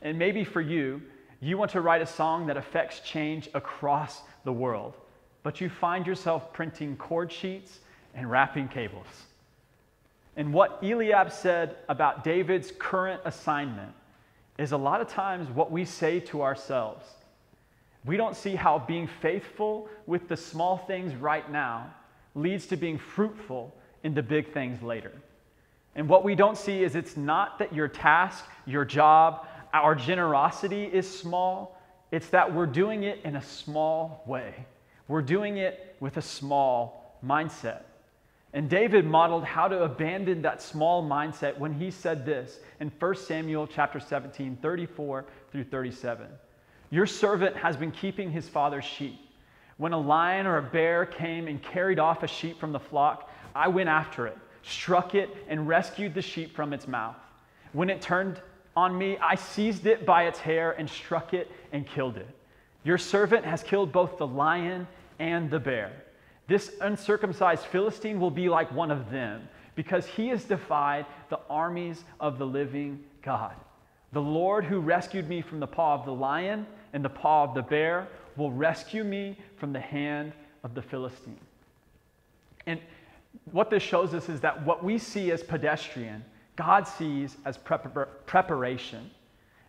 And 0.00 0.18
maybe 0.18 0.44
for 0.44 0.60
you, 0.60 1.02
you 1.40 1.58
want 1.58 1.70
to 1.72 1.80
write 1.80 2.02
a 2.02 2.06
song 2.06 2.46
that 2.46 2.56
affects 2.56 3.00
change 3.00 3.48
across 3.54 4.22
the 4.44 4.52
world, 4.52 4.94
but 5.42 5.60
you 5.60 5.68
find 5.68 6.06
yourself 6.06 6.52
printing 6.52 6.96
chord 6.96 7.32
sheets 7.32 7.80
and 8.14 8.30
wrapping 8.30 8.68
cables. 8.68 9.06
And 10.36 10.52
what 10.52 10.78
Eliab 10.82 11.30
said 11.30 11.76
about 11.88 12.24
David's 12.24 12.72
current 12.78 13.20
assignment 13.24 13.92
is 14.58 14.72
a 14.72 14.76
lot 14.76 15.00
of 15.00 15.08
times 15.08 15.48
what 15.50 15.70
we 15.70 15.84
say 15.84 16.20
to 16.20 16.42
ourselves. 16.42 17.04
We 18.04 18.16
don't 18.16 18.36
see 18.36 18.54
how 18.54 18.80
being 18.80 19.06
faithful 19.06 19.88
with 20.06 20.28
the 20.28 20.36
small 20.36 20.78
things 20.78 21.14
right 21.14 21.50
now 21.50 21.94
leads 22.34 22.66
to 22.68 22.76
being 22.76 22.98
fruitful 22.98 23.74
in 24.02 24.14
the 24.14 24.22
big 24.22 24.52
things 24.52 24.82
later. 24.82 25.12
And 25.94 26.08
what 26.08 26.24
we 26.24 26.34
don't 26.34 26.56
see 26.56 26.82
is 26.82 26.96
it's 26.96 27.16
not 27.16 27.58
that 27.58 27.74
your 27.74 27.88
task, 27.88 28.44
your 28.66 28.84
job, 28.84 29.46
our 29.72 29.94
generosity 29.94 30.84
is 30.84 31.08
small, 31.08 31.78
it's 32.10 32.28
that 32.28 32.52
we're 32.52 32.66
doing 32.66 33.04
it 33.04 33.20
in 33.24 33.36
a 33.36 33.42
small 33.42 34.22
way. 34.26 34.66
We're 35.08 35.22
doing 35.22 35.58
it 35.58 35.96
with 36.00 36.16
a 36.16 36.22
small 36.22 37.18
mindset. 37.24 37.82
And 38.54 38.68
David 38.68 39.06
modeled 39.06 39.44
how 39.44 39.68
to 39.68 39.84
abandon 39.84 40.42
that 40.42 40.60
small 40.60 41.02
mindset 41.02 41.56
when 41.58 41.72
he 41.72 41.90
said 41.90 42.26
this 42.26 42.60
in 42.80 42.90
1 42.98 43.16
Samuel 43.16 43.66
chapter 43.66 43.98
17, 43.98 44.58
34 44.60 45.24
through 45.50 45.64
37. 45.64 46.26
Your 46.92 47.06
servant 47.06 47.56
has 47.56 47.74
been 47.74 47.90
keeping 47.90 48.30
his 48.30 48.50
father's 48.50 48.84
sheep. 48.84 49.18
When 49.78 49.94
a 49.94 49.98
lion 49.98 50.46
or 50.46 50.58
a 50.58 50.62
bear 50.62 51.06
came 51.06 51.48
and 51.48 51.62
carried 51.62 51.98
off 51.98 52.22
a 52.22 52.26
sheep 52.26 52.60
from 52.60 52.70
the 52.70 52.78
flock, 52.78 53.30
I 53.54 53.68
went 53.68 53.88
after 53.88 54.26
it, 54.26 54.36
struck 54.62 55.14
it, 55.14 55.30
and 55.48 55.66
rescued 55.66 56.12
the 56.12 56.20
sheep 56.20 56.54
from 56.54 56.74
its 56.74 56.86
mouth. 56.86 57.16
When 57.72 57.88
it 57.88 58.02
turned 58.02 58.42
on 58.76 58.96
me, 58.98 59.16
I 59.22 59.36
seized 59.36 59.86
it 59.86 60.04
by 60.04 60.24
its 60.24 60.38
hair 60.38 60.72
and 60.72 60.88
struck 60.88 61.32
it 61.32 61.50
and 61.72 61.86
killed 61.86 62.18
it. 62.18 62.28
Your 62.84 62.98
servant 62.98 63.46
has 63.46 63.62
killed 63.62 63.90
both 63.90 64.18
the 64.18 64.26
lion 64.26 64.86
and 65.18 65.50
the 65.50 65.60
bear. 65.60 65.92
This 66.46 66.72
uncircumcised 66.82 67.64
Philistine 67.64 68.20
will 68.20 68.30
be 68.30 68.50
like 68.50 68.70
one 68.70 68.90
of 68.90 69.10
them 69.10 69.48
because 69.76 70.04
he 70.04 70.28
has 70.28 70.44
defied 70.44 71.06
the 71.30 71.40
armies 71.48 72.04
of 72.20 72.38
the 72.38 72.46
living 72.46 73.02
God. 73.22 73.54
The 74.12 74.20
Lord 74.20 74.66
who 74.66 74.78
rescued 74.78 75.26
me 75.26 75.40
from 75.40 75.58
the 75.58 75.66
paw 75.66 75.94
of 75.94 76.04
the 76.04 76.12
lion 76.12 76.66
and 76.92 77.04
the 77.04 77.10
paw 77.10 77.44
of 77.44 77.54
the 77.54 77.62
bear 77.62 78.08
will 78.36 78.50
rescue 78.50 79.04
me 79.04 79.36
from 79.56 79.72
the 79.72 79.80
hand 79.80 80.32
of 80.64 80.74
the 80.74 80.82
Philistine. 80.82 81.38
And 82.66 82.80
what 83.50 83.70
this 83.70 83.82
shows 83.82 84.14
us 84.14 84.28
is 84.28 84.40
that 84.40 84.64
what 84.64 84.84
we 84.84 84.98
see 84.98 85.30
as 85.30 85.42
pedestrian, 85.42 86.24
God 86.56 86.86
sees 86.86 87.36
as 87.44 87.58
prepar- 87.58 88.08
preparation. 88.26 89.10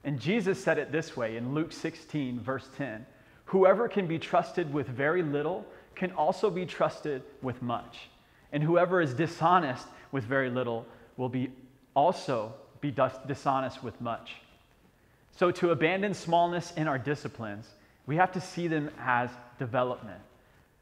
And 0.04 0.20
Jesus 0.20 0.62
said 0.62 0.78
it 0.78 0.92
this 0.92 1.16
way 1.16 1.38
in 1.38 1.54
Luke 1.54 1.72
16, 1.72 2.40
verse 2.40 2.68
10 2.78 3.06
Whoever 3.46 3.88
can 3.88 4.08
be 4.08 4.20
trusted 4.20 4.74
with 4.74 4.88
very 4.88 5.22
little 5.22 5.66
can 5.96 6.12
also 6.14 6.50
be 6.50 6.66
trusted 6.66 7.24
with 7.42 7.62
much. 7.62 8.10
And 8.52 8.64
whoever 8.64 9.02
is 9.02 9.14
dishonest 9.14 9.88
with 10.12 10.24
very 10.24 10.50
little 10.50 10.86
will 11.18 11.30
be 11.30 11.52
also 11.96 12.54
be 12.82 12.94
dishonest 13.28 13.84
with 13.84 14.00
much. 14.02 14.36
So, 15.36 15.52
to 15.52 15.72
abandon 15.72 16.14
smallness 16.14 16.74
in 16.78 16.88
our 16.88 17.00
disciplines, 17.00 17.68
we 18.06 18.16
have 18.18 18.32
to 18.34 18.42
see 18.42 18.68
them 18.68 18.92
as 19.00 19.30
development. 19.58 20.22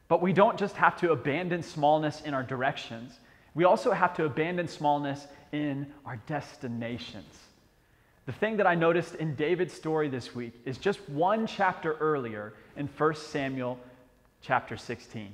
But 0.08 0.20
we 0.20 0.32
don't 0.32 0.58
just 0.58 0.76
have 0.76 0.98
to 1.00 1.12
abandon 1.12 1.62
smallness 1.62 2.20
in 2.22 2.34
our 2.34 2.42
directions, 2.42 3.18
we 3.54 3.64
also 3.64 3.92
have 3.92 4.14
to 4.16 4.24
abandon 4.24 4.68
smallness 4.68 5.26
in 5.52 5.86
our 6.06 6.16
destinations. 6.26 7.38
The 8.24 8.32
thing 8.32 8.56
that 8.58 8.66
I 8.66 8.74
noticed 8.74 9.16
in 9.16 9.34
David's 9.34 9.74
story 9.74 10.08
this 10.08 10.34
week 10.34 10.54
is 10.64 10.78
just 10.78 11.06
one 11.10 11.46
chapter 11.46 11.94
earlier 11.94 12.54
in 12.76 12.86
1 12.86 13.14
Samuel 13.14 13.78
chapter 14.40 14.76
16. 14.76 15.32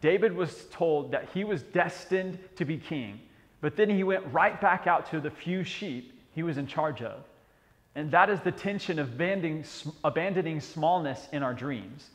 David 0.00 0.34
was 0.34 0.66
told 0.70 1.12
that 1.12 1.28
he 1.34 1.44
was 1.44 1.62
destined 1.62 2.38
to 2.56 2.64
be 2.64 2.76
king, 2.76 3.20
but 3.60 3.76
then 3.76 3.90
he 3.90 4.04
went 4.04 4.24
right 4.32 4.60
back 4.60 4.86
out 4.86 5.10
to 5.10 5.20
the 5.20 5.30
few 5.30 5.64
sheep 5.64 6.12
he 6.34 6.42
was 6.42 6.58
in 6.58 6.66
charge 6.66 7.02
of. 7.02 7.24
And 7.94 8.10
that 8.12 8.30
is 8.30 8.40
the 8.40 8.52
tension 8.52 8.98
of 8.98 9.08
abandoning, 9.08 9.64
abandoning 10.04 10.60
smallness 10.60 11.28
in 11.32 11.42
our 11.42 11.54
dreams, 11.54 12.10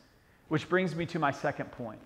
which 0.47 0.69
brings 0.69 0.95
me 0.95 1.05
to 1.07 1.19
my 1.19 1.31
second 1.31 1.71
point. 1.71 1.99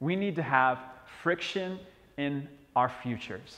We 0.00 0.14
need 0.14 0.36
to 0.36 0.42
have 0.42 0.78
friction 1.22 1.78
in 2.16 2.48
our 2.76 2.88
futures. 2.88 3.56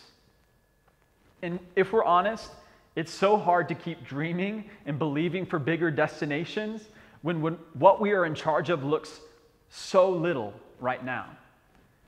And 1.43 1.59
if 1.77 1.93
we're 1.93 2.05
honest, 2.05 2.51
it's 2.97 3.13
so 3.13 3.37
hard 3.37 3.69
to 3.69 3.75
keep 3.75 4.05
dreaming 4.05 4.65
and 4.87 4.99
believing 4.99 5.47
for 5.47 5.59
bigger 5.59 5.91
destinations 5.91 6.89
when, 7.23 7.41
when 7.41 7.55
what 7.75 8.01
we 8.01 8.13
are 8.13 8.25
in 8.25 8.35
charge 8.35 8.71
of 8.71 8.83
looks 8.83 9.21
so 9.69 10.11
little 10.11 10.53
right 10.81 11.05
now. 11.05 11.27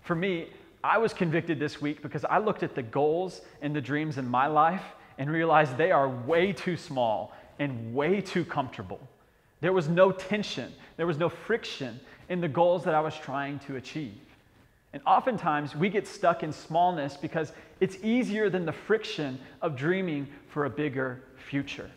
For 0.02 0.14
me, 0.14 0.48
I 0.82 0.98
was 0.98 1.12
convicted 1.12 1.60
this 1.60 1.80
week 1.80 2.02
because 2.02 2.24
I 2.24 2.38
looked 2.38 2.62
at 2.62 2.74
the 2.74 2.82
goals 2.82 3.42
and 3.60 3.76
the 3.76 3.80
dreams 3.80 4.18
in 4.18 4.26
my 4.26 4.46
life 4.46 4.82
and 5.18 5.30
realized 5.30 5.76
they 5.76 5.92
are 5.92 6.08
way 6.08 6.52
too 6.52 6.76
small 6.76 7.32
and 7.58 7.94
way 7.94 8.20
too 8.20 8.44
comfortable. 8.44 9.00
There 9.60 9.72
was 9.72 9.88
no 9.88 10.10
tension, 10.10 10.72
there 10.96 11.06
was 11.06 11.18
no 11.18 11.28
friction 11.28 12.00
in 12.28 12.40
the 12.40 12.48
goals 12.48 12.84
that 12.84 12.94
I 12.94 13.00
was 13.00 13.16
trying 13.16 13.58
to 13.60 13.76
achieve. 13.76 14.18
And 14.92 15.02
oftentimes 15.06 15.74
we 15.74 15.88
get 15.88 16.06
stuck 16.06 16.42
in 16.42 16.52
smallness 16.52 17.16
because 17.16 17.52
it's 17.80 17.96
easier 18.02 18.50
than 18.50 18.66
the 18.66 18.72
friction 18.72 19.38
of 19.62 19.76
dreaming 19.76 20.28
for 20.48 20.66
a 20.66 20.70
bigger 20.70 21.22
future. 21.36 21.90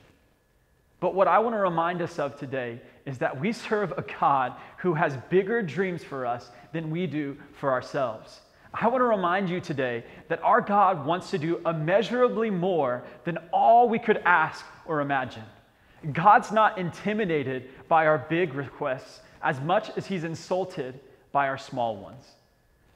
But 1.00 1.14
what 1.14 1.28
I 1.28 1.40
want 1.40 1.56
to 1.56 1.60
remind 1.60 2.02
us 2.02 2.20
of 2.20 2.40
today 2.40 2.80
is 3.06 3.18
that 3.18 3.40
we 3.40 3.52
serve 3.52 3.92
a 3.98 4.04
God 4.20 4.54
who 4.78 4.94
has 4.94 5.18
bigger 5.30 5.62
dreams 5.62 6.04
for 6.04 6.26
us 6.26 6.50
than 6.72 6.90
we 6.90 7.06
do 7.06 7.38
for 7.54 7.72
ourselves. 7.72 8.40
I 8.78 8.88
want 8.88 9.02
to 9.02 9.06
remind 9.06 9.50
you 9.50 9.62
today 9.62 10.04
that 10.28 10.44
our 10.44 10.60
God 10.60 11.06
wants 11.06 11.32
to 11.32 11.38
do 11.38 11.62
immeasurably 11.66 12.50
more 12.50 13.04
than 13.24 13.38
all 13.54 13.88
we 13.88 14.00
could 14.00 14.18
ask 14.26 14.66
or 14.86 15.00
imagine. 15.00 15.44
God's 16.12 16.52
not 16.52 16.78
intimidated 16.78 17.70
by 17.88 18.06
our 18.06 18.18
big 18.18 18.54
requests 18.54 19.22
as 19.42 19.62
much 19.62 19.96
as 19.96 20.06
he's 20.06 20.26
insulted 20.26 21.00
by 21.32 21.48
our 21.48 21.58
small 21.58 21.96
ones. 21.96 22.26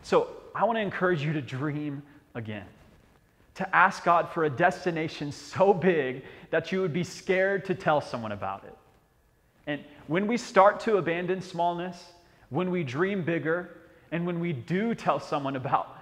So 0.04 0.28
I 0.54 0.66
want 0.66 0.78
to 0.78 0.82
encourage 0.82 1.24
you 1.24 1.32
to 1.34 1.42
dream 1.42 2.04
again, 2.36 2.66
to 3.56 3.76
ask 3.76 4.04
God 4.04 4.30
for 4.30 4.44
a 4.46 4.50
destination 4.50 5.32
so 5.32 5.74
big 5.74 6.24
that 6.50 6.72
you 6.72 6.82
would 6.82 6.94
be 6.94 7.04
scared 7.06 7.64
to 7.66 7.76
tell 7.76 8.02
someone 8.02 8.34
about 8.34 8.66
it. 8.66 8.76
And 9.66 9.82
when 10.08 10.28
we 10.28 10.36
start 10.36 10.82
to 10.82 10.98
abandon 10.98 11.42
smallness, 11.42 12.12
when 12.50 12.70
we 12.70 12.84
dream 12.84 13.24
bigger, 13.24 13.78
and 14.12 14.26
when 14.26 14.40
we 14.40 14.54
do 14.54 14.96
tell 14.96 15.20
someone 15.20 15.56
about, 15.56 15.98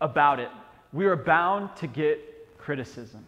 about 0.00 0.40
it, 0.40 0.50
we 0.92 1.06
are 1.06 1.16
bound 1.16 1.74
to 1.76 1.86
get 1.86 2.58
criticism. 2.58 3.24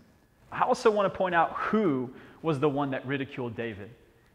I 0.51 0.63
also 0.63 0.91
want 0.91 1.13
to 1.13 1.17
point 1.17 1.35
out 1.35 1.53
who 1.55 2.11
was 2.43 2.61
the 2.61 2.69
one 2.69 2.91
that 2.91 3.07
ridiculed 3.07 3.57
David. 3.57 3.91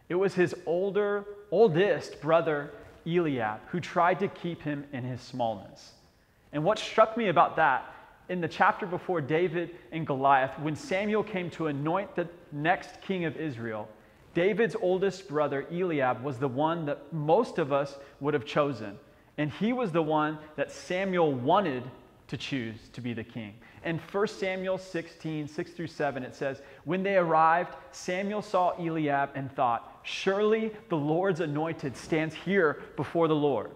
It 0.09 0.15
was 0.15 0.33
his 0.33 0.53
older, 0.65 1.25
oldest 1.51 2.21
brother, 2.21 2.71
Eliab, 3.05 3.59
who 3.67 3.79
tried 3.79 4.19
to 4.19 4.27
keep 4.27 4.61
him 4.61 4.85
in 4.93 5.03
his 5.03 5.21
smallness. 5.21 5.93
And 6.51 6.63
what 6.63 6.77
struck 6.77 7.17
me 7.17 7.29
about 7.29 7.55
that, 7.55 7.89
in 8.29 8.39
the 8.39 8.47
chapter 8.47 8.85
before 8.85 9.21
David 9.21 9.71
and 9.91 10.07
Goliath, 10.07 10.57
when 10.59 10.75
Samuel 10.75 11.23
came 11.23 11.49
to 11.51 11.67
anoint 11.67 12.15
the 12.15 12.27
next 12.51 13.01
king 13.01 13.25
of 13.25 13.35
Israel, 13.35 13.89
David's 14.33 14.75
oldest 14.81 15.27
brother, 15.27 15.65
Eliab, 15.71 16.23
was 16.23 16.37
the 16.37 16.47
one 16.47 16.85
that 16.85 17.11
most 17.11 17.57
of 17.57 17.71
us 17.71 17.97
would 18.19 18.33
have 18.33 18.45
chosen. 18.45 18.97
And 19.37 19.51
he 19.51 19.73
was 19.73 19.91
the 19.91 20.01
one 20.01 20.37
that 20.55 20.71
Samuel 20.71 21.33
wanted 21.33 21.83
to 22.27 22.37
choose 22.37 22.77
to 22.93 23.01
be 23.01 23.13
the 23.13 23.23
king. 23.23 23.53
In 23.83 23.99
1 23.99 24.27
Samuel 24.27 24.77
16, 24.77 25.47
6 25.47 25.71
through 25.71 25.87
7, 25.87 26.23
it 26.23 26.35
says, 26.35 26.61
When 26.85 27.03
they 27.03 27.17
arrived, 27.17 27.75
Samuel 27.91 28.41
saw 28.41 28.71
Eliab 28.77 29.31
and 29.35 29.51
thought, 29.51 29.99
Surely 30.03 30.71
the 30.89 30.97
Lord's 30.97 31.41
anointed 31.41 31.97
stands 31.97 32.33
here 32.33 32.81
before 32.95 33.27
the 33.27 33.35
Lord. 33.35 33.71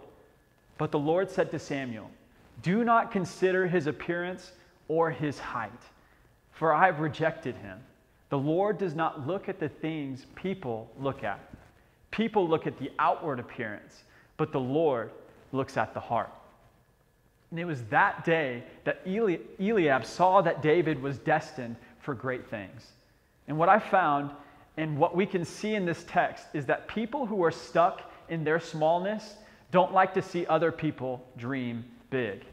But 0.78 0.92
the 0.92 1.00
Lord 1.00 1.30
said 1.30 1.52
to 1.52 1.60
Samuel, 1.60 2.10
Do 2.62 2.84
not 2.84 3.12
consider 3.12 3.68
his 3.68 3.88
appearance 3.88 4.52
or 4.88 5.12
his 5.12 5.40
height, 5.40 5.72
for 6.52 6.74
I 6.74 6.86
have 6.86 7.00
rejected 7.00 7.56
him. 7.56 7.80
The 8.30 8.38
Lord 8.38 8.78
does 8.78 8.96
not 8.96 9.26
look 9.26 9.50
at 9.50 9.60
the 9.60 9.70
things 9.70 10.26
people 10.36 10.92
look 11.00 11.24
at. 11.24 11.40
People 12.12 12.48
look 12.48 12.68
at 12.68 12.78
the 12.78 12.92
outward 13.00 13.40
appearance, 13.40 14.04
but 14.38 14.52
the 14.52 14.60
Lord 14.60 15.12
looks 15.58 15.76
at 15.76 15.94
the 15.94 16.00
heart. 16.00 16.30
And 17.52 17.60
it 17.60 17.66
was 17.66 17.84
that 17.86 18.24
day 18.26 18.64
that 18.84 19.02
Eli- 19.08 19.38
Eliab 19.60 20.06
saw 20.06 20.42
that 20.42 20.62
David 20.62 21.02
was 21.02 21.18
destined 21.18 21.76
for 22.00 22.14
great 22.14 22.48
things. 22.50 22.92
And 23.48 23.58
what 23.58 23.70
I 23.70 23.80
found 23.80 24.32
and 24.78 24.98
what 24.98 25.16
we 25.16 25.26
can 25.26 25.44
see 25.44 25.74
in 25.76 25.86
this 25.86 26.06
text 26.08 26.46
is 26.54 26.66
that 26.68 26.88
people 26.88 27.26
who 27.26 27.44
are 27.44 27.52
stuck 27.52 28.12
in 28.30 28.44
their 28.44 28.60
smallness 28.60 29.36
don't 29.72 29.94
like 29.94 30.14
to 30.14 30.22
see 30.22 30.46
other 30.46 30.72
people 30.72 31.26
dream 31.38 31.84
big. 32.10 32.44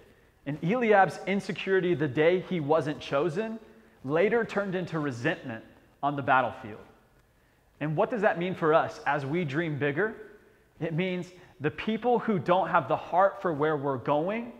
And 0.46 0.58
Eliab's 0.62 1.18
insecurity 1.26 1.94
the 1.94 2.08
day 2.08 2.40
he 2.48 2.60
wasn't 2.60 3.00
chosen 3.00 3.58
later 4.04 4.44
turned 4.44 4.74
into 4.74 4.98
resentment 4.98 5.64
on 6.02 6.16
the 6.16 6.22
battlefield. 6.22 6.80
And 7.80 7.96
what 7.96 8.10
does 8.10 8.22
that 8.22 8.38
mean 8.38 8.54
for 8.54 8.74
us 8.74 9.00
as 9.06 9.26
we 9.26 9.44
dream 9.44 9.78
bigger? 9.78 10.14
It 10.80 10.94
means 10.94 11.26
the 11.64 11.70
people 11.70 12.18
who 12.18 12.38
don't 12.38 12.68
have 12.68 12.88
the 12.88 12.96
heart 12.96 13.40
for 13.40 13.50
where 13.50 13.74
we're 13.74 13.96
going 13.96 14.52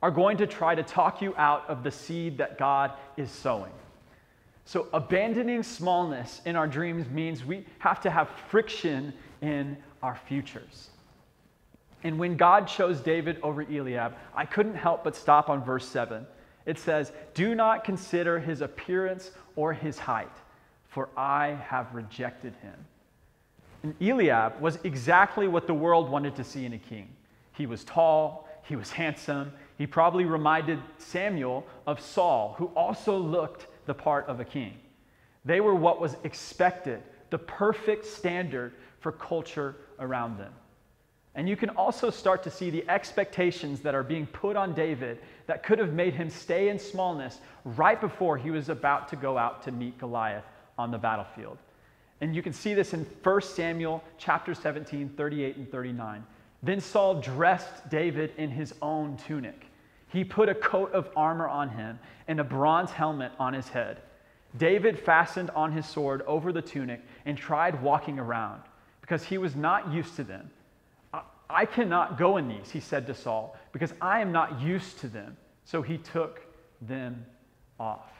are 0.00 0.12
going 0.12 0.36
to 0.36 0.46
try 0.46 0.76
to 0.76 0.82
talk 0.84 1.20
you 1.20 1.34
out 1.36 1.68
of 1.68 1.82
the 1.82 1.90
seed 1.90 2.38
that 2.38 2.56
God 2.56 2.92
is 3.16 3.32
sowing. 3.32 3.72
So, 4.64 4.86
abandoning 4.92 5.64
smallness 5.64 6.40
in 6.44 6.54
our 6.54 6.68
dreams 6.68 7.08
means 7.10 7.44
we 7.44 7.66
have 7.80 8.00
to 8.02 8.10
have 8.10 8.28
friction 8.48 9.12
in 9.40 9.76
our 10.04 10.14
futures. 10.14 10.90
And 12.04 12.16
when 12.16 12.36
God 12.36 12.68
chose 12.68 13.00
David 13.00 13.38
over 13.42 13.62
Eliab, 13.62 14.14
I 14.32 14.44
couldn't 14.44 14.76
help 14.76 15.02
but 15.02 15.16
stop 15.16 15.48
on 15.48 15.64
verse 15.64 15.88
7. 15.88 16.24
It 16.64 16.78
says, 16.78 17.10
Do 17.34 17.56
not 17.56 17.82
consider 17.82 18.38
his 18.38 18.60
appearance 18.60 19.32
or 19.56 19.72
his 19.72 19.98
height, 19.98 20.36
for 20.86 21.08
I 21.16 21.58
have 21.66 21.92
rejected 21.92 22.54
him. 22.62 22.76
And 23.82 23.94
Eliab 24.00 24.60
was 24.60 24.78
exactly 24.84 25.48
what 25.48 25.66
the 25.66 25.74
world 25.74 26.08
wanted 26.08 26.36
to 26.36 26.44
see 26.44 26.64
in 26.64 26.72
a 26.72 26.78
king. 26.78 27.08
He 27.52 27.66
was 27.66 27.84
tall, 27.84 28.48
he 28.62 28.76
was 28.76 28.90
handsome, 29.02 29.52
he 29.78 29.86
probably 29.86 30.24
reminded 30.24 30.78
Samuel 30.98 31.66
of 31.86 32.00
Saul, 32.00 32.54
who 32.58 32.66
also 32.76 33.16
looked 33.16 33.66
the 33.86 33.94
part 33.94 34.26
of 34.28 34.40
a 34.40 34.44
king. 34.44 34.74
They 35.44 35.60
were 35.60 35.74
what 35.74 36.00
was 36.00 36.16
expected, 36.22 37.02
the 37.30 37.38
perfect 37.38 38.06
standard 38.06 38.74
for 39.00 39.10
culture 39.10 39.74
around 39.98 40.38
them. 40.38 40.52
And 41.34 41.48
you 41.48 41.56
can 41.56 41.70
also 41.70 42.10
start 42.10 42.42
to 42.44 42.50
see 42.50 42.70
the 42.70 42.88
expectations 42.88 43.80
that 43.80 43.94
are 43.94 44.02
being 44.02 44.26
put 44.26 44.54
on 44.54 44.74
David 44.74 45.18
that 45.46 45.62
could 45.62 45.78
have 45.78 45.94
made 45.94 46.14
him 46.14 46.28
stay 46.28 46.68
in 46.68 46.78
smallness 46.78 47.40
right 47.64 48.00
before 48.00 48.36
he 48.36 48.50
was 48.50 48.68
about 48.68 49.08
to 49.08 49.16
go 49.16 49.38
out 49.38 49.62
to 49.62 49.72
meet 49.72 49.98
Goliath 49.98 50.44
on 50.78 50.90
the 50.90 50.98
battlefield. 50.98 51.56
And 52.22 52.36
you 52.36 52.40
can 52.40 52.52
see 52.52 52.72
this 52.72 52.94
in 52.94 53.04
1 53.24 53.40
Samuel 53.42 54.02
chapter 54.16 54.54
17, 54.54 55.08
38 55.16 55.56
and 55.56 55.70
39. 55.72 56.24
Then 56.62 56.80
Saul 56.80 57.20
dressed 57.20 57.90
David 57.90 58.32
in 58.36 58.48
his 58.48 58.72
own 58.80 59.16
tunic. 59.16 59.66
He 60.06 60.22
put 60.22 60.48
a 60.48 60.54
coat 60.54 60.92
of 60.92 61.10
armor 61.16 61.48
on 61.48 61.68
him 61.70 61.98
and 62.28 62.38
a 62.38 62.44
bronze 62.44 62.92
helmet 62.92 63.32
on 63.40 63.52
his 63.52 63.68
head. 63.68 64.02
David 64.56 65.00
fastened 65.00 65.50
on 65.50 65.72
his 65.72 65.84
sword 65.84 66.22
over 66.22 66.52
the 66.52 66.62
tunic 66.62 67.00
and 67.26 67.36
tried 67.36 67.82
walking 67.82 68.20
around 68.20 68.62
because 69.00 69.24
he 69.24 69.36
was 69.36 69.56
not 69.56 69.92
used 69.92 70.14
to 70.14 70.22
them. 70.22 70.48
I 71.50 71.66
cannot 71.66 72.18
go 72.18 72.36
in 72.36 72.46
these, 72.46 72.70
he 72.70 72.78
said 72.78 73.04
to 73.08 73.14
Saul, 73.14 73.56
because 73.72 73.92
I 74.00 74.20
am 74.20 74.30
not 74.30 74.60
used 74.60 75.00
to 75.00 75.08
them. 75.08 75.36
So 75.64 75.82
he 75.82 75.98
took 75.98 76.40
them 76.82 77.26
off. 77.80 78.12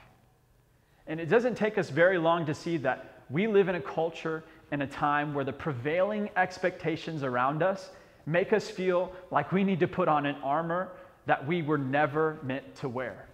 And 1.07 1.21
it 1.21 1.27
doesn't 1.27 1.55
take 1.55 1.77
us 1.77 1.89
very 1.89 2.17
long 2.17 2.45
to 2.47 2.53
see 2.53 2.75
that 2.77 3.12
we 3.33 3.47
live 3.47 3.67
in 3.67 3.73
a 3.73 3.81
culture 3.81 4.43
and 4.71 4.83
a 4.83 4.87
time 4.87 5.33
where 5.33 5.43
the 5.43 5.51
prevailing 5.51 6.29
expectations 6.37 7.23
around 7.23 7.63
us 7.63 7.89
make 8.27 8.53
us 8.53 8.69
feel 8.69 9.11
like 9.31 9.51
we 9.51 9.63
need 9.63 9.79
to 9.79 9.87
put 9.87 10.07
on 10.07 10.27
an 10.27 10.35
armor 10.43 10.89
that 11.25 11.45
we 11.47 11.63
were 11.63 11.79
never 11.79 12.37
meant 12.43 12.75
to 12.75 12.87
wear. 12.87 13.25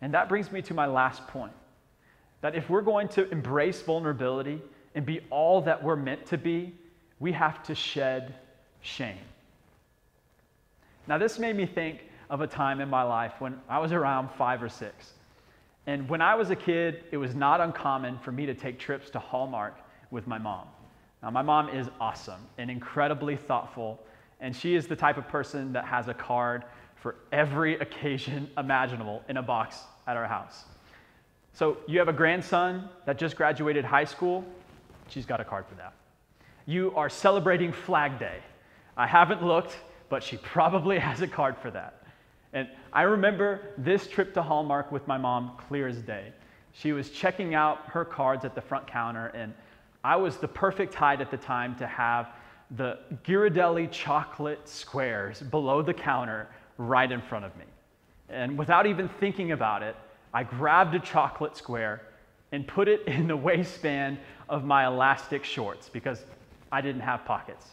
And 0.00 0.12
that 0.12 0.28
brings 0.28 0.50
me 0.50 0.60
to 0.62 0.74
my 0.74 0.86
last 0.86 1.24
point 1.28 1.52
that 2.40 2.56
if 2.56 2.68
we're 2.68 2.82
going 2.82 3.06
to 3.08 3.30
embrace 3.30 3.80
vulnerability 3.80 4.60
and 4.96 5.06
be 5.06 5.20
all 5.30 5.60
that 5.62 5.82
we're 5.82 5.96
meant 5.96 6.26
to 6.26 6.36
be, 6.36 6.74
we 7.20 7.30
have 7.30 7.62
to 7.62 7.76
shed 7.76 8.34
shame. 8.80 9.18
Now, 11.06 11.16
this 11.16 11.38
made 11.38 11.56
me 11.56 11.64
think 11.64 12.00
of 12.28 12.40
a 12.40 12.46
time 12.48 12.80
in 12.80 12.90
my 12.90 13.04
life 13.04 13.34
when 13.38 13.60
I 13.68 13.78
was 13.78 13.92
around 13.92 14.30
five 14.32 14.64
or 14.64 14.68
six. 14.68 15.12
And 15.88 16.06
when 16.06 16.20
I 16.20 16.34
was 16.34 16.50
a 16.50 16.54
kid, 16.54 17.04
it 17.12 17.16
was 17.16 17.34
not 17.34 17.62
uncommon 17.62 18.18
for 18.18 18.30
me 18.30 18.44
to 18.44 18.52
take 18.52 18.78
trips 18.78 19.08
to 19.08 19.18
Hallmark 19.18 19.74
with 20.10 20.26
my 20.26 20.36
mom. 20.36 20.66
Now, 21.22 21.30
my 21.30 21.40
mom 21.40 21.70
is 21.70 21.88
awesome 21.98 22.42
and 22.58 22.70
incredibly 22.70 23.36
thoughtful, 23.36 23.98
and 24.38 24.54
she 24.54 24.74
is 24.74 24.86
the 24.86 24.94
type 24.94 25.16
of 25.16 25.26
person 25.28 25.72
that 25.72 25.86
has 25.86 26.08
a 26.08 26.12
card 26.12 26.64
for 26.94 27.14
every 27.32 27.76
occasion 27.80 28.50
imaginable 28.58 29.22
in 29.30 29.38
a 29.38 29.42
box 29.42 29.78
at 30.06 30.14
our 30.14 30.26
house. 30.26 30.64
So, 31.54 31.78
you 31.86 31.98
have 32.00 32.08
a 32.08 32.12
grandson 32.12 32.90
that 33.06 33.16
just 33.16 33.34
graduated 33.34 33.86
high 33.86 34.04
school, 34.04 34.44
she's 35.08 35.24
got 35.24 35.40
a 35.40 35.44
card 35.44 35.64
for 35.66 35.74
that. 35.76 35.94
You 36.66 36.92
are 36.96 37.08
celebrating 37.08 37.72
Flag 37.72 38.18
Day. 38.18 38.40
I 38.94 39.06
haven't 39.06 39.42
looked, 39.42 39.78
but 40.10 40.22
she 40.22 40.36
probably 40.42 40.98
has 40.98 41.22
a 41.22 41.26
card 41.26 41.56
for 41.56 41.70
that. 41.70 42.02
And 42.52 42.68
I 42.92 43.02
remember 43.02 43.60
this 43.76 44.06
trip 44.06 44.34
to 44.34 44.42
Hallmark 44.42 44.90
with 44.90 45.06
my 45.06 45.18
mom 45.18 45.52
clear 45.68 45.88
as 45.88 45.98
day. 45.98 46.32
She 46.72 46.92
was 46.92 47.10
checking 47.10 47.54
out 47.54 47.80
her 47.86 48.04
cards 48.04 48.44
at 48.44 48.54
the 48.54 48.60
front 48.60 48.86
counter, 48.86 49.26
and 49.28 49.52
I 50.04 50.16
was 50.16 50.36
the 50.36 50.48
perfect 50.48 50.94
height 50.94 51.20
at 51.20 51.30
the 51.30 51.36
time 51.36 51.74
to 51.76 51.86
have 51.86 52.28
the 52.76 52.98
Ghirardelli 53.24 53.90
chocolate 53.90 54.68
squares 54.68 55.40
below 55.40 55.82
the 55.82 55.94
counter 55.94 56.48
right 56.76 57.10
in 57.10 57.20
front 57.20 57.44
of 57.44 57.56
me. 57.56 57.64
And 58.28 58.58
without 58.58 58.86
even 58.86 59.08
thinking 59.08 59.52
about 59.52 59.82
it, 59.82 59.96
I 60.32 60.44
grabbed 60.44 60.94
a 60.94 61.00
chocolate 61.00 61.56
square 61.56 62.02
and 62.52 62.66
put 62.66 62.88
it 62.88 63.06
in 63.06 63.26
the 63.26 63.36
waistband 63.36 64.18
of 64.48 64.64
my 64.64 64.86
elastic 64.86 65.44
shorts 65.44 65.88
because 65.88 66.22
I 66.70 66.80
didn't 66.80 67.02
have 67.02 67.24
pockets. 67.24 67.66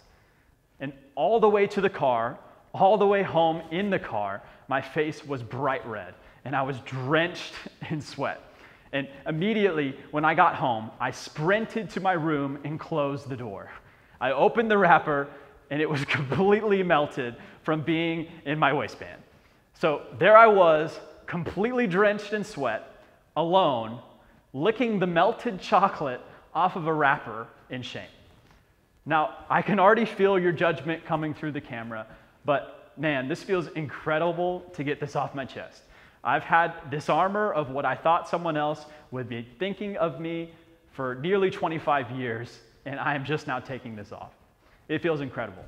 And 0.80 0.94
all 1.16 1.40
the 1.40 1.50
way 1.50 1.68
to 1.68 1.82
the 1.82 1.90
car, 1.90 2.38
all 2.74 2.98
the 2.98 3.08
way 3.08 3.24
home 3.24 3.62
in 3.72 3.90
the 3.90 4.00
car, 4.00 4.42
my 4.68 4.82
face 4.82 5.26
was 5.26 5.44
bright 5.44 5.86
red 5.86 6.14
and 6.44 6.56
I 6.56 6.62
was 6.62 6.80
drenched 6.82 7.54
in 7.90 8.02
sweat. 8.02 8.42
And 8.94 9.10
immediately 9.28 9.98
when 10.12 10.24
I 10.24 10.36
got 10.36 10.56
home, 10.56 10.92
I 11.00 11.12
sprinted 11.12 11.90
to 11.92 12.00
my 12.00 12.14
room 12.14 12.60
and 12.64 12.80
closed 12.80 13.28
the 13.28 13.36
door. 13.36 13.70
I 14.22 14.32
opened 14.32 14.72
the 14.72 14.78
wrapper 14.78 15.28
and 15.70 15.82
it 15.82 15.90
was 15.90 16.06
completely 16.06 16.84
melted 16.84 17.36
from 17.64 17.82
being 17.82 18.28
in 18.46 18.60
my 18.60 18.72
waistband. 18.72 19.22
So 19.74 20.04
there 20.18 20.38
I 20.38 20.48
was, 20.48 20.98
completely 21.26 21.88
drenched 21.88 22.34
in 22.34 22.44
sweat, 22.44 23.02
alone, 23.36 24.00
licking 24.54 25.00
the 25.00 25.08
melted 25.08 25.60
chocolate 25.60 26.22
off 26.54 26.76
of 26.76 26.88
a 26.88 26.94
wrapper 26.94 27.48
in 27.70 27.82
shame. 27.82 28.08
Now, 29.06 29.46
I 29.50 29.62
can 29.62 29.80
already 29.80 30.06
feel 30.06 30.40
your 30.40 30.52
judgment 30.52 31.06
coming 31.06 31.34
through 31.34 31.52
the 31.52 31.62
camera, 31.62 32.08
but 32.46 32.85
man, 32.98 33.28
this 33.28 33.44
feels 33.44 33.68
incredible 33.68 34.62
to 34.74 34.84
get 34.84 35.00
this 35.00 35.16
off 35.16 35.36
my 35.36 35.46
chest. 35.46 35.84
I've 36.24 36.44
had 36.44 36.74
this 36.90 37.10
armor 37.10 37.54
of 37.54 37.70
what 37.70 37.86
I 37.86 37.96
thought 37.96 38.28
someone 38.28 38.58
else 38.58 38.86
would 39.12 39.30
be 39.30 39.48
thinking 39.60 39.96
of 39.98 40.20
me 40.20 40.52
for 40.92 41.16
nearly 41.16 41.52
25 41.52 42.12
years, 42.12 42.60
and 42.86 43.00
I 43.00 43.16
am 43.16 43.26
just 43.26 43.48
now 43.48 43.60
taking 43.60 43.96
this 43.96 44.12
off. 44.12 44.32
It 44.88 45.02
feels 45.02 45.22
incredible. 45.22 45.64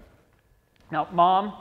Now, 0.91 1.07
mom 1.11 1.53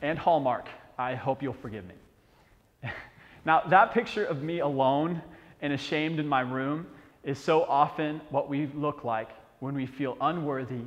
and 0.00 0.18
Hallmark, 0.18 0.68
I 0.98 1.14
hope 1.14 1.42
you'll 1.42 1.52
forgive 1.52 1.84
me. 1.86 2.90
now, 3.44 3.62
that 3.68 3.92
picture 3.92 4.24
of 4.24 4.42
me 4.42 4.60
alone 4.60 5.20
and 5.60 5.72
ashamed 5.72 6.18
in 6.18 6.28
my 6.28 6.40
room 6.40 6.86
is 7.24 7.38
so 7.38 7.64
often 7.64 8.20
what 8.30 8.48
we 8.48 8.66
look 8.74 9.04
like 9.04 9.30
when 9.60 9.74
we 9.74 9.86
feel 9.86 10.16
unworthy 10.20 10.82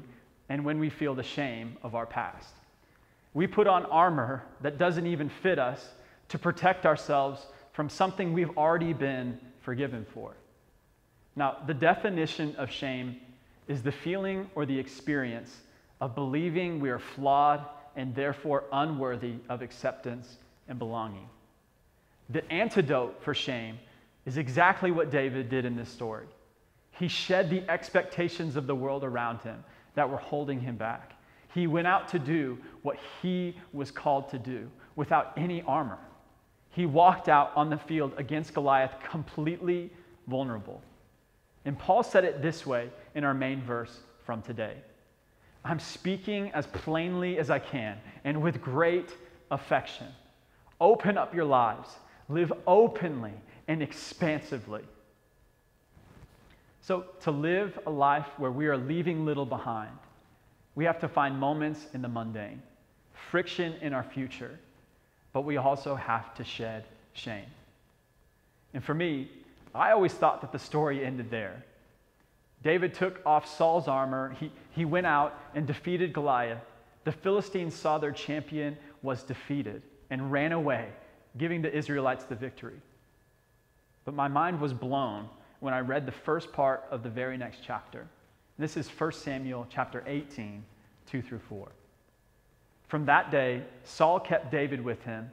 and 0.50 0.64
when 0.64 0.80
we 0.80 0.90
feel 0.90 1.16
the 1.16 1.24
shame 1.24 1.78
of 1.84 1.96
our 1.96 2.06
past. 2.06 2.50
We 3.36 3.46
put 3.46 3.68
on 3.68 3.86
armor 3.86 4.44
that 4.62 4.80
doesn't 4.80 5.06
even 5.06 5.30
fit 5.30 5.60
us 5.60 5.90
to 6.30 6.40
protect 6.40 6.86
ourselves 6.86 7.46
from 7.74 7.90
something 7.90 8.34
we've 8.34 8.58
already 8.58 8.94
been 8.94 9.38
forgiven 9.62 10.06
for. 10.14 10.34
Now, 11.36 11.58
the 11.68 11.74
definition 11.74 12.56
of 12.56 12.72
shame 12.72 13.18
is 13.68 13.84
the 13.84 13.92
feeling 13.92 14.50
or 14.56 14.66
the 14.66 14.80
experience 14.80 15.54
of 16.00 16.16
believing 16.16 16.80
we 16.80 16.90
are 16.90 17.00
flawed 17.00 17.66
and 17.98 18.16
therefore 18.16 18.64
unworthy 18.72 19.36
of 19.50 19.62
acceptance 19.62 20.38
and 20.70 20.80
belonging. 20.80 21.28
The 22.30 22.50
antidote 22.50 23.22
for 23.22 23.34
shame 23.34 23.80
is 24.26 24.38
exactly 24.38 24.92
what 24.92 25.12
David 25.12 25.50
did 25.50 25.66
in 25.66 25.76
this 25.76 25.90
story. 25.90 26.28
He 26.92 27.10
shed 27.10 27.50
the 27.50 27.70
expectations 27.70 28.56
of 28.56 28.66
the 28.66 28.76
world 28.76 29.04
around 29.04 29.42
him 29.42 29.62
that 29.96 30.10
were 30.10 30.18
holding 30.18 30.62
him 30.62 30.78
back. 30.78 31.15
He 31.56 31.68
went 31.68 31.88
out 31.88 32.10
to 32.10 32.20
do 32.20 32.58
what 32.82 32.98
he 33.22 33.56
was 33.72 33.90
called 33.90 34.28
to 34.32 34.38
do 34.38 34.70
without 34.98 35.32
any 35.38 35.62
armor. 35.62 36.00
He 36.72 36.86
walked 36.86 37.30
out 37.30 37.54
on 37.56 37.70
the 37.70 37.78
field 37.78 38.12
against 38.18 38.54
Goliath 38.54 38.94
completely 39.10 39.90
vulnerable. 40.28 40.82
And 41.64 41.80
Paul 41.80 42.04
said 42.04 42.26
it 42.26 42.42
this 42.42 42.66
way 42.66 42.90
in 43.16 43.24
our 43.24 43.34
main 43.34 43.62
verse 43.62 44.02
from 44.26 44.42
today 44.42 44.76
I'm 45.64 45.80
speaking 45.80 46.52
as 46.52 46.68
plainly 46.68 47.40
as 47.40 47.50
I 47.50 47.60
can 47.60 47.98
and 48.26 48.42
with 48.42 48.62
great 48.62 49.16
affection. 49.50 50.08
Open 50.82 51.18
up 51.18 51.34
your 51.34 51.46
lives, 51.46 51.90
live 52.28 52.52
openly 52.68 53.34
and 53.70 53.82
expansively. 53.82 54.84
So, 56.82 57.06
to 57.22 57.32
live 57.32 57.80
a 57.88 57.90
life 57.90 58.28
where 58.38 58.52
we 58.52 58.68
are 58.68 58.78
leaving 58.78 59.26
little 59.26 59.46
behind, 59.46 59.98
we 60.76 60.86
have 60.86 61.00
to 61.00 61.08
find 61.08 61.40
moments 61.40 61.88
in 61.94 62.02
the 62.02 62.08
mundane, 62.08 62.62
friction 63.32 63.74
in 63.82 63.94
our 63.94 64.04
future, 64.04 64.60
but 65.34 65.42
we 65.42 65.58
also 65.58 65.96
have 65.96 66.36
to 66.36 66.44
shed 66.44 66.84
shame. 67.14 67.46
And 68.74 68.84
for 68.84 68.94
me, 68.94 69.30
I 69.74 69.92
always 69.92 70.14
thought 70.14 70.42
that 70.42 70.52
the 70.52 70.60
story 70.60 71.04
ended 71.04 71.32
there. 71.32 71.64
David 72.64 72.94
took 72.94 73.22
off 73.26 73.48
Saul's 73.48 73.88
armor, 73.88 74.36
he, 74.40 74.52
he 74.72 74.86
went 74.86 75.06
out 75.06 75.40
and 75.54 75.66
defeated 75.66 76.14
Goliath. 76.14 76.64
The 77.04 77.12
Philistines 77.12 77.76
saw 77.76 77.98
their 77.98 78.12
champion 78.12 78.78
was 79.02 79.24
defeated 79.24 79.82
and 80.10 80.32
ran 80.32 80.52
away, 80.52 80.90
giving 81.38 81.62
the 81.62 81.74
Israelites 81.74 82.26
the 82.26 82.36
victory. 82.36 82.82
But 84.04 84.14
my 84.14 84.28
mind 84.28 84.60
was 84.60 84.74
blown 84.74 85.30
when 85.60 85.74
I 85.74 85.80
read 85.80 86.06
the 86.06 86.12
first 86.12 86.52
part 86.52 86.84
of 86.92 87.04
the 87.04 87.10
very 87.10 87.38
next 87.38 87.60
chapter. 87.66 88.08
This 88.58 88.78
is 88.78 88.88
1 88.88 89.12
Samuel 89.12 89.68
chapter 89.70 90.04
18, 90.08 90.64
2 91.08 91.22
through 91.22 91.40
4. 91.50 91.68
From 92.88 93.06
that 93.06 93.30
day, 93.30 93.64
Saul 93.84 94.20
kept 94.20 94.50
David 94.50 94.84
with 94.84 95.02
him 95.04 95.30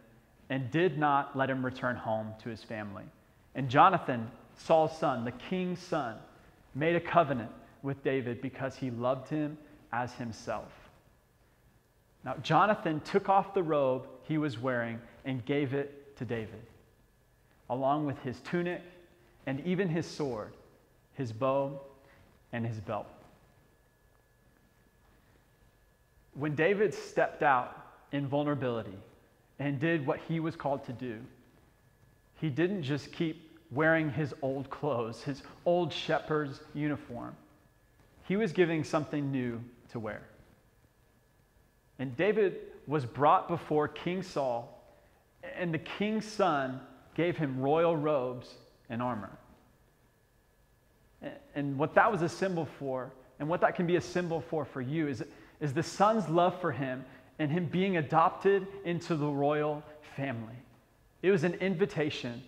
and 0.51 0.71
did 0.73 0.99
not 0.99 1.37
let 1.37 1.49
him 1.49 1.65
return 1.65 1.95
home 1.95 2.33
to 2.43 2.49
his 2.49 2.65
family. 2.65 3.05
And 3.55 3.69
Jonathan, 3.69 4.29
Saul's 4.57 4.97
son, 4.99 5.25
the 5.25 5.33
king's 5.33 5.79
son, 5.79 6.17
made 6.75 6.97
a 6.97 7.01
covenant 7.01 7.51
with 7.83 8.03
David 8.03 8.43
because 8.43 8.75
he 8.75 8.91
loved 8.91 9.29
him 9.29 9.57
as 9.93 10.13
himself. 10.15 10.73
Now, 12.25 12.37
Jonathan 12.43 13.01
took 13.01 13.29
off 13.29 13.55
the 13.55 13.63
robe 13.63 14.07
he 14.23 14.39
was 14.39 14.59
wearing 14.59 15.01
and 15.25 15.45
gave 15.45 15.75
it 15.75 16.17
to 16.17 16.25
David, 16.25 16.63
along 17.71 18.07
with 18.07 18.19
his 18.21 18.41
tunic 18.41 18.83
and 19.47 19.61
even 19.67 19.89
his 19.89 20.07
sword, 20.07 20.53
his 21.15 21.33
bow, 21.33 21.81
and 22.53 22.67
his 22.67 22.79
belt. 22.81 23.07
When 26.35 26.55
David 26.55 26.95
stepped 26.95 27.43
out 27.43 27.77
in 28.13 28.27
vulnerability 28.27 28.97
and 29.59 29.79
did 29.79 30.07
what 30.07 30.21
he 30.29 30.41
was 30.41 30.57
called 30.57 30.85
to 30.87 30.93
do, 30.93 31.19
he 32.41 32.49
didn't 32.49 32.83
just 32.83 33.13
keep 33.13 33.59
wearing 33.71 34.11
his 34.11 34.35
old 34.43 34.69
clothes, 34.71 35.23
his 35.23 35.43
old 35.65 35.93
shepherd's 35.93 36.61
uniform. 36.75 37.35
He 38.25 38.37
was 38.37 38.53
giving 38.53 38.85
something 38.85 39.31
new 39.31 39.61
to 39.91 39.99
wear. 39.99 40.23
And 41.99 42.17
David 42.17 42.57
was 42.87 43.05
brought 43.05 43.49
before 43.49 43.89
King 43.89 44.23
Saul, 44.23 44.83
and 45.57 45.73
the 45.73 45.79
king's 45.79 46.27
son 46.27 46.81
gave 47.15 47.37
him 47.37 47.61
royal 47.61 47.97
robes 47.97 48.55
and 48.89 49.03
armor. 49.03 49.31
And 51.55 51.79
what 51.79 51.95
that 51.95 52.11
was 52.11 52.23
a 52.23 52.29
symbol 52.29 52.67
for, 52.79 53.13
and 53.39 53.49
what 53.49 53.61
that 53.61 53.75
can 53.75 53.87
be 53.87 53.97
a 53.97 54.01
symbol 54.01 54.41
for 54.41 54.65
for 54.65 54.81
you, 54.81 55.09
is, 55.09 55.25
is 55.61 55.73
the 55.73 55.83
son's 55.83 56.29
love 56.29 56.61
for 56.61 56.73
him 56.73 57.05
and 57.39 57.51
him 57.51 57.67
being 57.67 57.97
adopted 57.97 58.67
into 58.85 59.17
the 59.17 59.27
royal 59.27 59.83
family. 60.17 60.55
It 61.23 61.31
was 61.31 61.45
an 61.45 61.55
invitation 61.55 62.43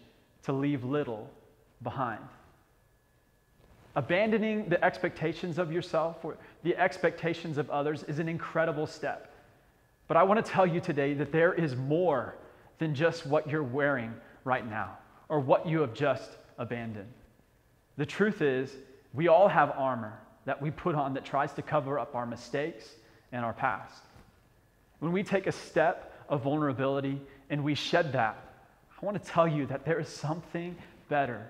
to 0.44 0.52
leave 0.52 0.84
little 0.84 1.30
behind. 1.82 2.22
Abandoning 3.96 4.68
the 4.68 4.82
expectations 4.84 5.58
of 5.58 5.72
yourself 5.72 6.24
or 6.24 6.36
the 6.64 6.76
expectations 6.76 7.58
of 7.58 7.70
others 7.70 8.02
is 8.04 8.18
an 8.18 8.28
incredible 8.28 8.86
step. 8.86 9.32
But 10.08 10.16
I 10.16 10.24
want 10.24 10.44
to 10.44 10.50
tell 10.50 10.66
you 10.66 10.80
today 10.80 11.14
that 11.14 11.32
there 11.32 11.54
is 11.54 11.76
more 11.76 12.34
than 12.78 12.94
just 12.94 13.24
what 13.24 13.48
you're 13.48 13.62
wearing 13.62 14.12
right 14.42 14.68
now 14.68 14.98
or 15.28 15.40
what 15.40 15.66
you 15.66 15.80
have 15.80 15.94
just 15.94 16.30
abandoned. 16.58 17.12
The 17.96 18.06
truth 18.06 18.42
is, 18.42 18.74
we 19.12 19.28
all 19.28 19.48
have 19.48 19.72
armor 19.76 20.18
that 20.44 20.60
we 20.60 20.70
put 20.70 20.94
on 20.94 21.14
that 21.14 21.24
tries 21.24 21.52
to 21.54 21.62
cover 21.62 21.98
up 21.98 22.14
our 22.14 22.26
mistakes 22.26 22.88
and 23.32 23.44
our 23.44 23.52
past. 23.52 24.02
When 24.98 25.12
we 25.12 25.22
take 25.22 25.46
a 25.46 25.52
step 25.52 26.12
of 26.28 26.42
vulnerability 26.42 27.20
and 27.50 27.62
we 27.62 27.74
shed 27.74 28.12
that, 28.12 28.36
I 29.00 29.04
want 29.04 29.22
to 29.22 29.30
tell 29.30 29.46
you 29.46 29.66
that 29.66 29.84
there 29.84 30.00
is 30.00 30.08
something 30.08 30.76
better 31.08 31.46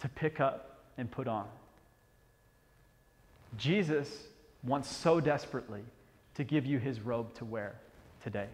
to 0.00 0.08
pick 0.08 0.40
up 0.40 0.80
and 0.98 1.10
put 1.10 1.28
on. 1.28 1.46
Jesus 3.58 4.08
wants 4.62 4.88
so 4.88 5.20
desperately 5.20 5.82
to 6.34 6.44
give 6.44 6.64
you 6.64 6.78
his 6.78 7.00
robe 7.00 7.34
to 7.34 7.44
wear 7.44 7.74
today. 8.22 8.48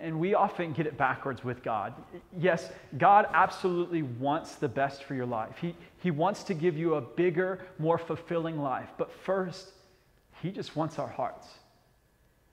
And 0.00 0.18
we 0.18 0.34
often 0.34 0.72
get 0.72 0.86
it 0.86 0.96
backwards 0.96 1.44
with 1.44 1.62
God. 1.62 1.94
Yes, 2.38 2.70
God 2.98 3.26
absolutely 3.32 4.02
wants 4.02 4.56
the 4.56 4.68
best 4.68 5.04
for 5.04 5.14
your 5.14 5.26
life. 5.26 5.56
He, 5.60 5.74
he 6.02 6.10
wants 6.10 6.42
to 6.44 6.54
give 6.54 6.76
you 6.76 6.94
a 6.94 7.00
bigger, 7.00 7.60
more 7.78 7.98
fulfilling 7.98 8.58
life. 8.58 8.88
But 8.96 9.12
first, 9.12 9.72
He 10.42 10.50
just 10.50 10.76
wants 10.76 10.98
our 10.98 11.08
hearts. 11.08 11.48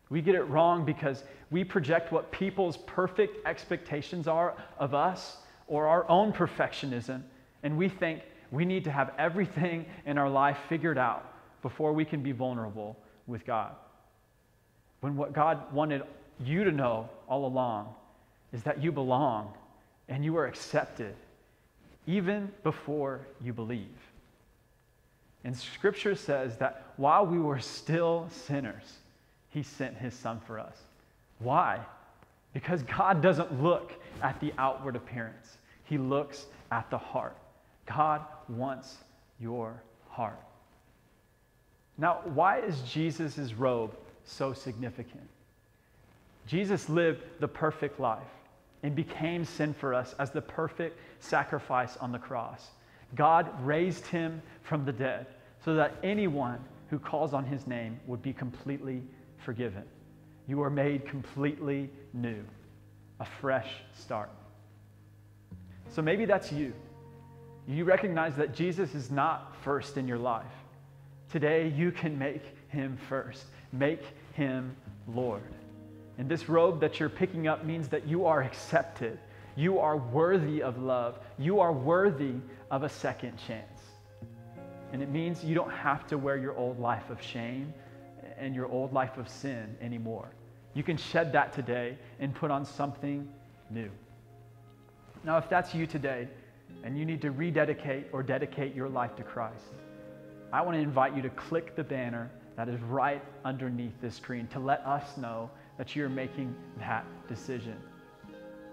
We 0.09 0.21
get 0.21 0.35
it 0.35 0.43
wrong 0.43 0.85
because 0.85 1.23
we 1.51 1.63
project 1.63 2.11
what 2.11 2.31
people's 2.31 2.77
perfect 2.77 3.45
expectations 3.45 4.27
are 4.27 4.55
of 4.77 4.93
us 4.93 5.37
or 5.67 5.87
our 5.87 6.07
own 6.09 6.31
perfectionism, 6.31 7.23
and 7.63 7.77
we 7.77 7.89
think 7.89 8.21
we 8.51 8.65
need 8.65 8.83
to 8.83 8.91
have 8.91 9.13
everything 9.17 9.85
in 10.05 10.17
our 10.17 10.29
life 10.29 10.57
figured 10.69 10.97
out 10.97 11.33
before 11.61 11.93
we 11.93 12.05
can 12.05 12.21
be 12.21 12.31
vulnerable 12.31 12.97
with 13.25 13.45
God. 13.45 13.71
When 15.01 15.15
what 15.15 15.33
God 15.33 15.73
wanted 15.73 16.03
you 16.43 16.63
to 16.63 16.71
know 16.71 17.09
all 17.27 17.45
along 17.45 17.93
is 18.53 18.63
that 18.63 18.81
you 18.81 18.91
belong 18.91 19.53
and 20.07 20.23
you 20.23 20.37
are 20.37 20.45
accepted 20.45 21.15
even 22.07 22.51
before 22.63 23.21
you 23.43 23.53
believe. 23.53 23.87
And 25.43 25.55
scripture 25.55 26.15
says 26.15 26.57
that 26.57 26.83
while 26.97 27.25
we 27.25 27.39
were 27.39 27.59
still 27.59 28.27
sinners, 28.29 28.97
he 29.49 29.63
sent 29.63 29.97
his 29.97 30.13
son 30.13 30.41
for 30.45 30.59
us. 30.59 30.75
Why? 31.39 31.79
Because 32.53 32.83
God 32.83 33.21
doesn't 33.21 33.61
look 33.61 33.93
at 34.21 34.39
the 34.39 34.53
outward 34.57 34.95
appearance, 34.95 35.57
he 35.83 35.97
looks 35.97 36.45
at 36.71 36.89
the 36.89 36.97
heart. 36.97 37.37
God 37.85 38.21
wants 38.49 38.95
your 39.39 39.81
heart. 40.09 40.39
Now, 41.97 42.21
why 42.33 42.59
is 42.59 42.81
Jesus' 42.81 43.53
robe 43.53 43.95
so 44.25 44.53
significant? 44.53 45.29
Jesus 46.45 46.89
lived 46.89 47.23
the 47.39 47.47
perfect 47.47 47.99
life 47.99 48.21
and 48.83 48.95
became 48.95 49.45
sin 49.45 49.73
for 49.73 49.93
us 49.93 50.13
as 50.19 50.31
the 50.31 50.41
perfect 50.41 50.99
sacrifice 51.19 51.97
on 51.97 52.11
the 52.11 52.19
cross. 52.19 52.69
God 53.15 53.49
raised 53.65 54.05
him 54.07 54.41
from 54.61 54.85
the 54.85 54.91
dead 54.91 55.27
so 55.63 55.73
that 55.75 55.95
anyone 56.03 56.59
who 56.89 56.99
calls 56.99 57.33
on 57.33 57.45
his 57.45 57.65
name 57.65 57.99
would 58.05 58.21
be 58.21 58.33
completely 58.33 59.01
forgiven. 59.37 59.83
You 60.47 60.61
are 60.61 60.69
made 60.69 61.07
completely 61.07 61.89
new, 62.13 62.43
a 63.19 63.25
fresh 63.25 63.69
start. 63.97 64.29
So 65.89 66.01
maybe 66.01 66.25
that's 66.25 66.51
you. 66.51 66.73
You 67.67 67.83
recognize 67.85 68.35
that 68.35 68.53
Jesus 68.53 68.93
is 68.93 69.09
not 69.09 69.55
first 69.63 69.97
in 69.97 70.07
your 70.07 70.19
life. 70.19 70.45
Today, 71.31 71.73
you 71.75 71.91
can 71.91 72.19
make 72.19 72.43
him 72.67 72.97
first, 73.09 73.45
make 73.71 74.03
him 74.33 74.75
Lord. 75.07 75.41
And 76.17 76.29
this 76.29 76.47
robe 76.47 76.79
that 76.81 76.99
you're 76.99 77.09
picking 77.09 77.47
up 77.47 77.65
means 77.65 77.87
that 77.89 78.07
you 78.07 78.25
are 78.25 78.41
accepted. 78.41 79.19
You 79.55 79.79
are 79.79 79.97
worthy 79.97 80.61
of 80.61 80.77
love. 80.77 81.19
You 81.37 81.59
are 81.59 81.71
worthy 81.71 82.35
of 82.71 82.83
a 82.83 82.89
second 82.89 83.37
chance. 83.47 83.81
And 84.93 85.01
it 85.01 85.09
means 85.09 85.43
you 85.43 85.55
don't 85.55 85.71
have 85.71 86.07
to 86.07 86.17
wear 86.17 86.37
your 86.37 86.55
old 86.55 86.79
life 86.79 87.09
of 87.09 87.21
shame 87.21 87.73
and 88.37 88.55
your 88.55 88.67
old 88.67 88.93
life 88.93 89.17
of 89.17 89.27
sin 89.29 89.75
anymore. 89.81 90.29
You 90.73 90.83
can 90.83 90.97
shed 90.97 91.31
that 91.33 91.53
today 91.53 91.97
and 92.19 92.33
put 92.33 92.51
on 92.51 92.65
something 92.65 93.27
new. 93.69 93.89
Now, 95.23 95.37
if 95.37 95.49
that's 95.49 95.73
you 95.73 95.87
today 95.87 96.27
and 96.83 96.97
you 96.97 97.05
need 97.05 97.21
to 97.21 97.31
rededicate 97.31 98.07
or 98.11 98.23
dedicate 98.23 98.75
your 98.75 98.89
life 98.89 99.15
to 99.15 99.23
Christ, 99.23 99.73
I 100.53 100.61
want 100.61 100.75
to 100.77 100.81
invite 100.81 101.15
you 101.15 101.21
to 101.23 101.29
click 101.29 101.75
the 101.75 101.83
banner 101.83 102.29
that 102.55 102.69
is 102.69 102.79
right 102.81 103.23
underneath 103.43 103.99
this 104.01 104.15
screen 104.15 104.47
to 104.47 104.59
let 104.59 104.85
us 104.85 105.17
know 105.17 105.49
that 105.77 105.95
you're 105.95 106.09
making 106.09 106.55
that 106.79 107.05
decision. 107.27 107.77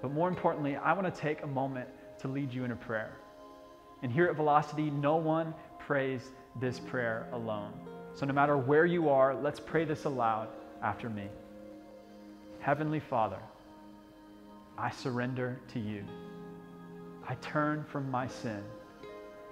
But 0.00 0.12
more 0.12 0.28
importantly, 0.28 0.76
I 0.76 0.92
want 0.92 1.12
to 1.12 1.20
take 1.20 1.42
a 1.42 1.46
moment 1.46 1.88
to 2.20 2.28
lead 2.28 2.52
you 2.52 2.64
in 2.64 2.72
a 2.72 2.76
prayer. 2.76 3.12
And 4.02 4.12
here 4.12 4.26
at 4.26 4.36
Velocity, 4.36 4.90
no 4.90 5.16
one 5.16 5.54
prays 5.78 6.22
this 6.60 6.78
prayer 6.78 7.28
alone. 7.32 7.72
So 8.14 8.26
no 8.26 8.32
matter 8.32 8.56
where 8.56 8.84
you 8.84 9.08
are, 9.08 9.34
let's 9.34 9.60
pray 9.60 9.84
this 9.84 10.04
aloud 10.04 10.48
after 10.82 11.08
me. 11.08 11.28
Heavenly 12.60 13.00
Father, 13.00 13.38
I 14.76 14.90
surrender 14.90 15.60
to 15.72 15.80
you. 15.80 16.04
I 17.28 17.34
turn 17.36 17.84
from 17.84 18.10
my 18.10 18.26
sin 18.26 18.62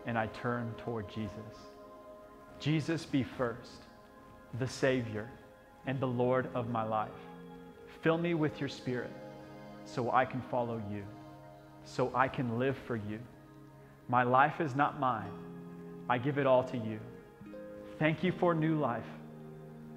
and 0.07 0.19
I 0.19 0.27
turn 0.29 0.75
toward 0.79 1.09
Jesus. 1.09 1.57
Jesus 2.59 3.07
be 3.07 3.23
first, 3.23 3.85
the 4.59 4.67
Savior 4.67 5.31
and 5.87 5.99
the 6.01 6.07
Lord 6.07 6.49
of 6.55 6.69
my 6.69 6.83
life. 6.83 7.11
Fill 8.03 8.19
me 8.19 8.35
with 8.35 8.61
your 8.61 8.69
spirit 8.69 9.11
so 9.85 10.11
I 10.11 10.25
can 10.25 10.41
follow 10.43 10.83
you, 10.91 11.05
so 11.85 12.11
I 12.15 12.29
can 12.29 12.59
live 12.59 12.77
for 12.87 12.97
you. 12.97 13.19
My 14.09 14.23
life 14.23 14.61
is 14.61 14.75
not 14.75 14.99
mine. 14.99 15.31
I 16.09 16.19
give 16.19 16.39
it 16.39 16.47
all 16.47 16.65
to 16.65 16.77
you. 16.77 16.99
Thank 17.99 18.25
you 18.25 18.33
for 18.33 18.55
new 18.55 18.79
life. 18.79 19.05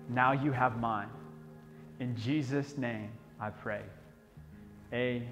Now 0.10 0.34
you 0.34 0.52
have 0.52 0.80
mine. 0.80 1.10
In 2.00 2.16
Jesus' 2.16 2.78
name 2.78 3.10
I 3.39 3.50
pray. 3.50 3.82
Amen. 4.94 5.32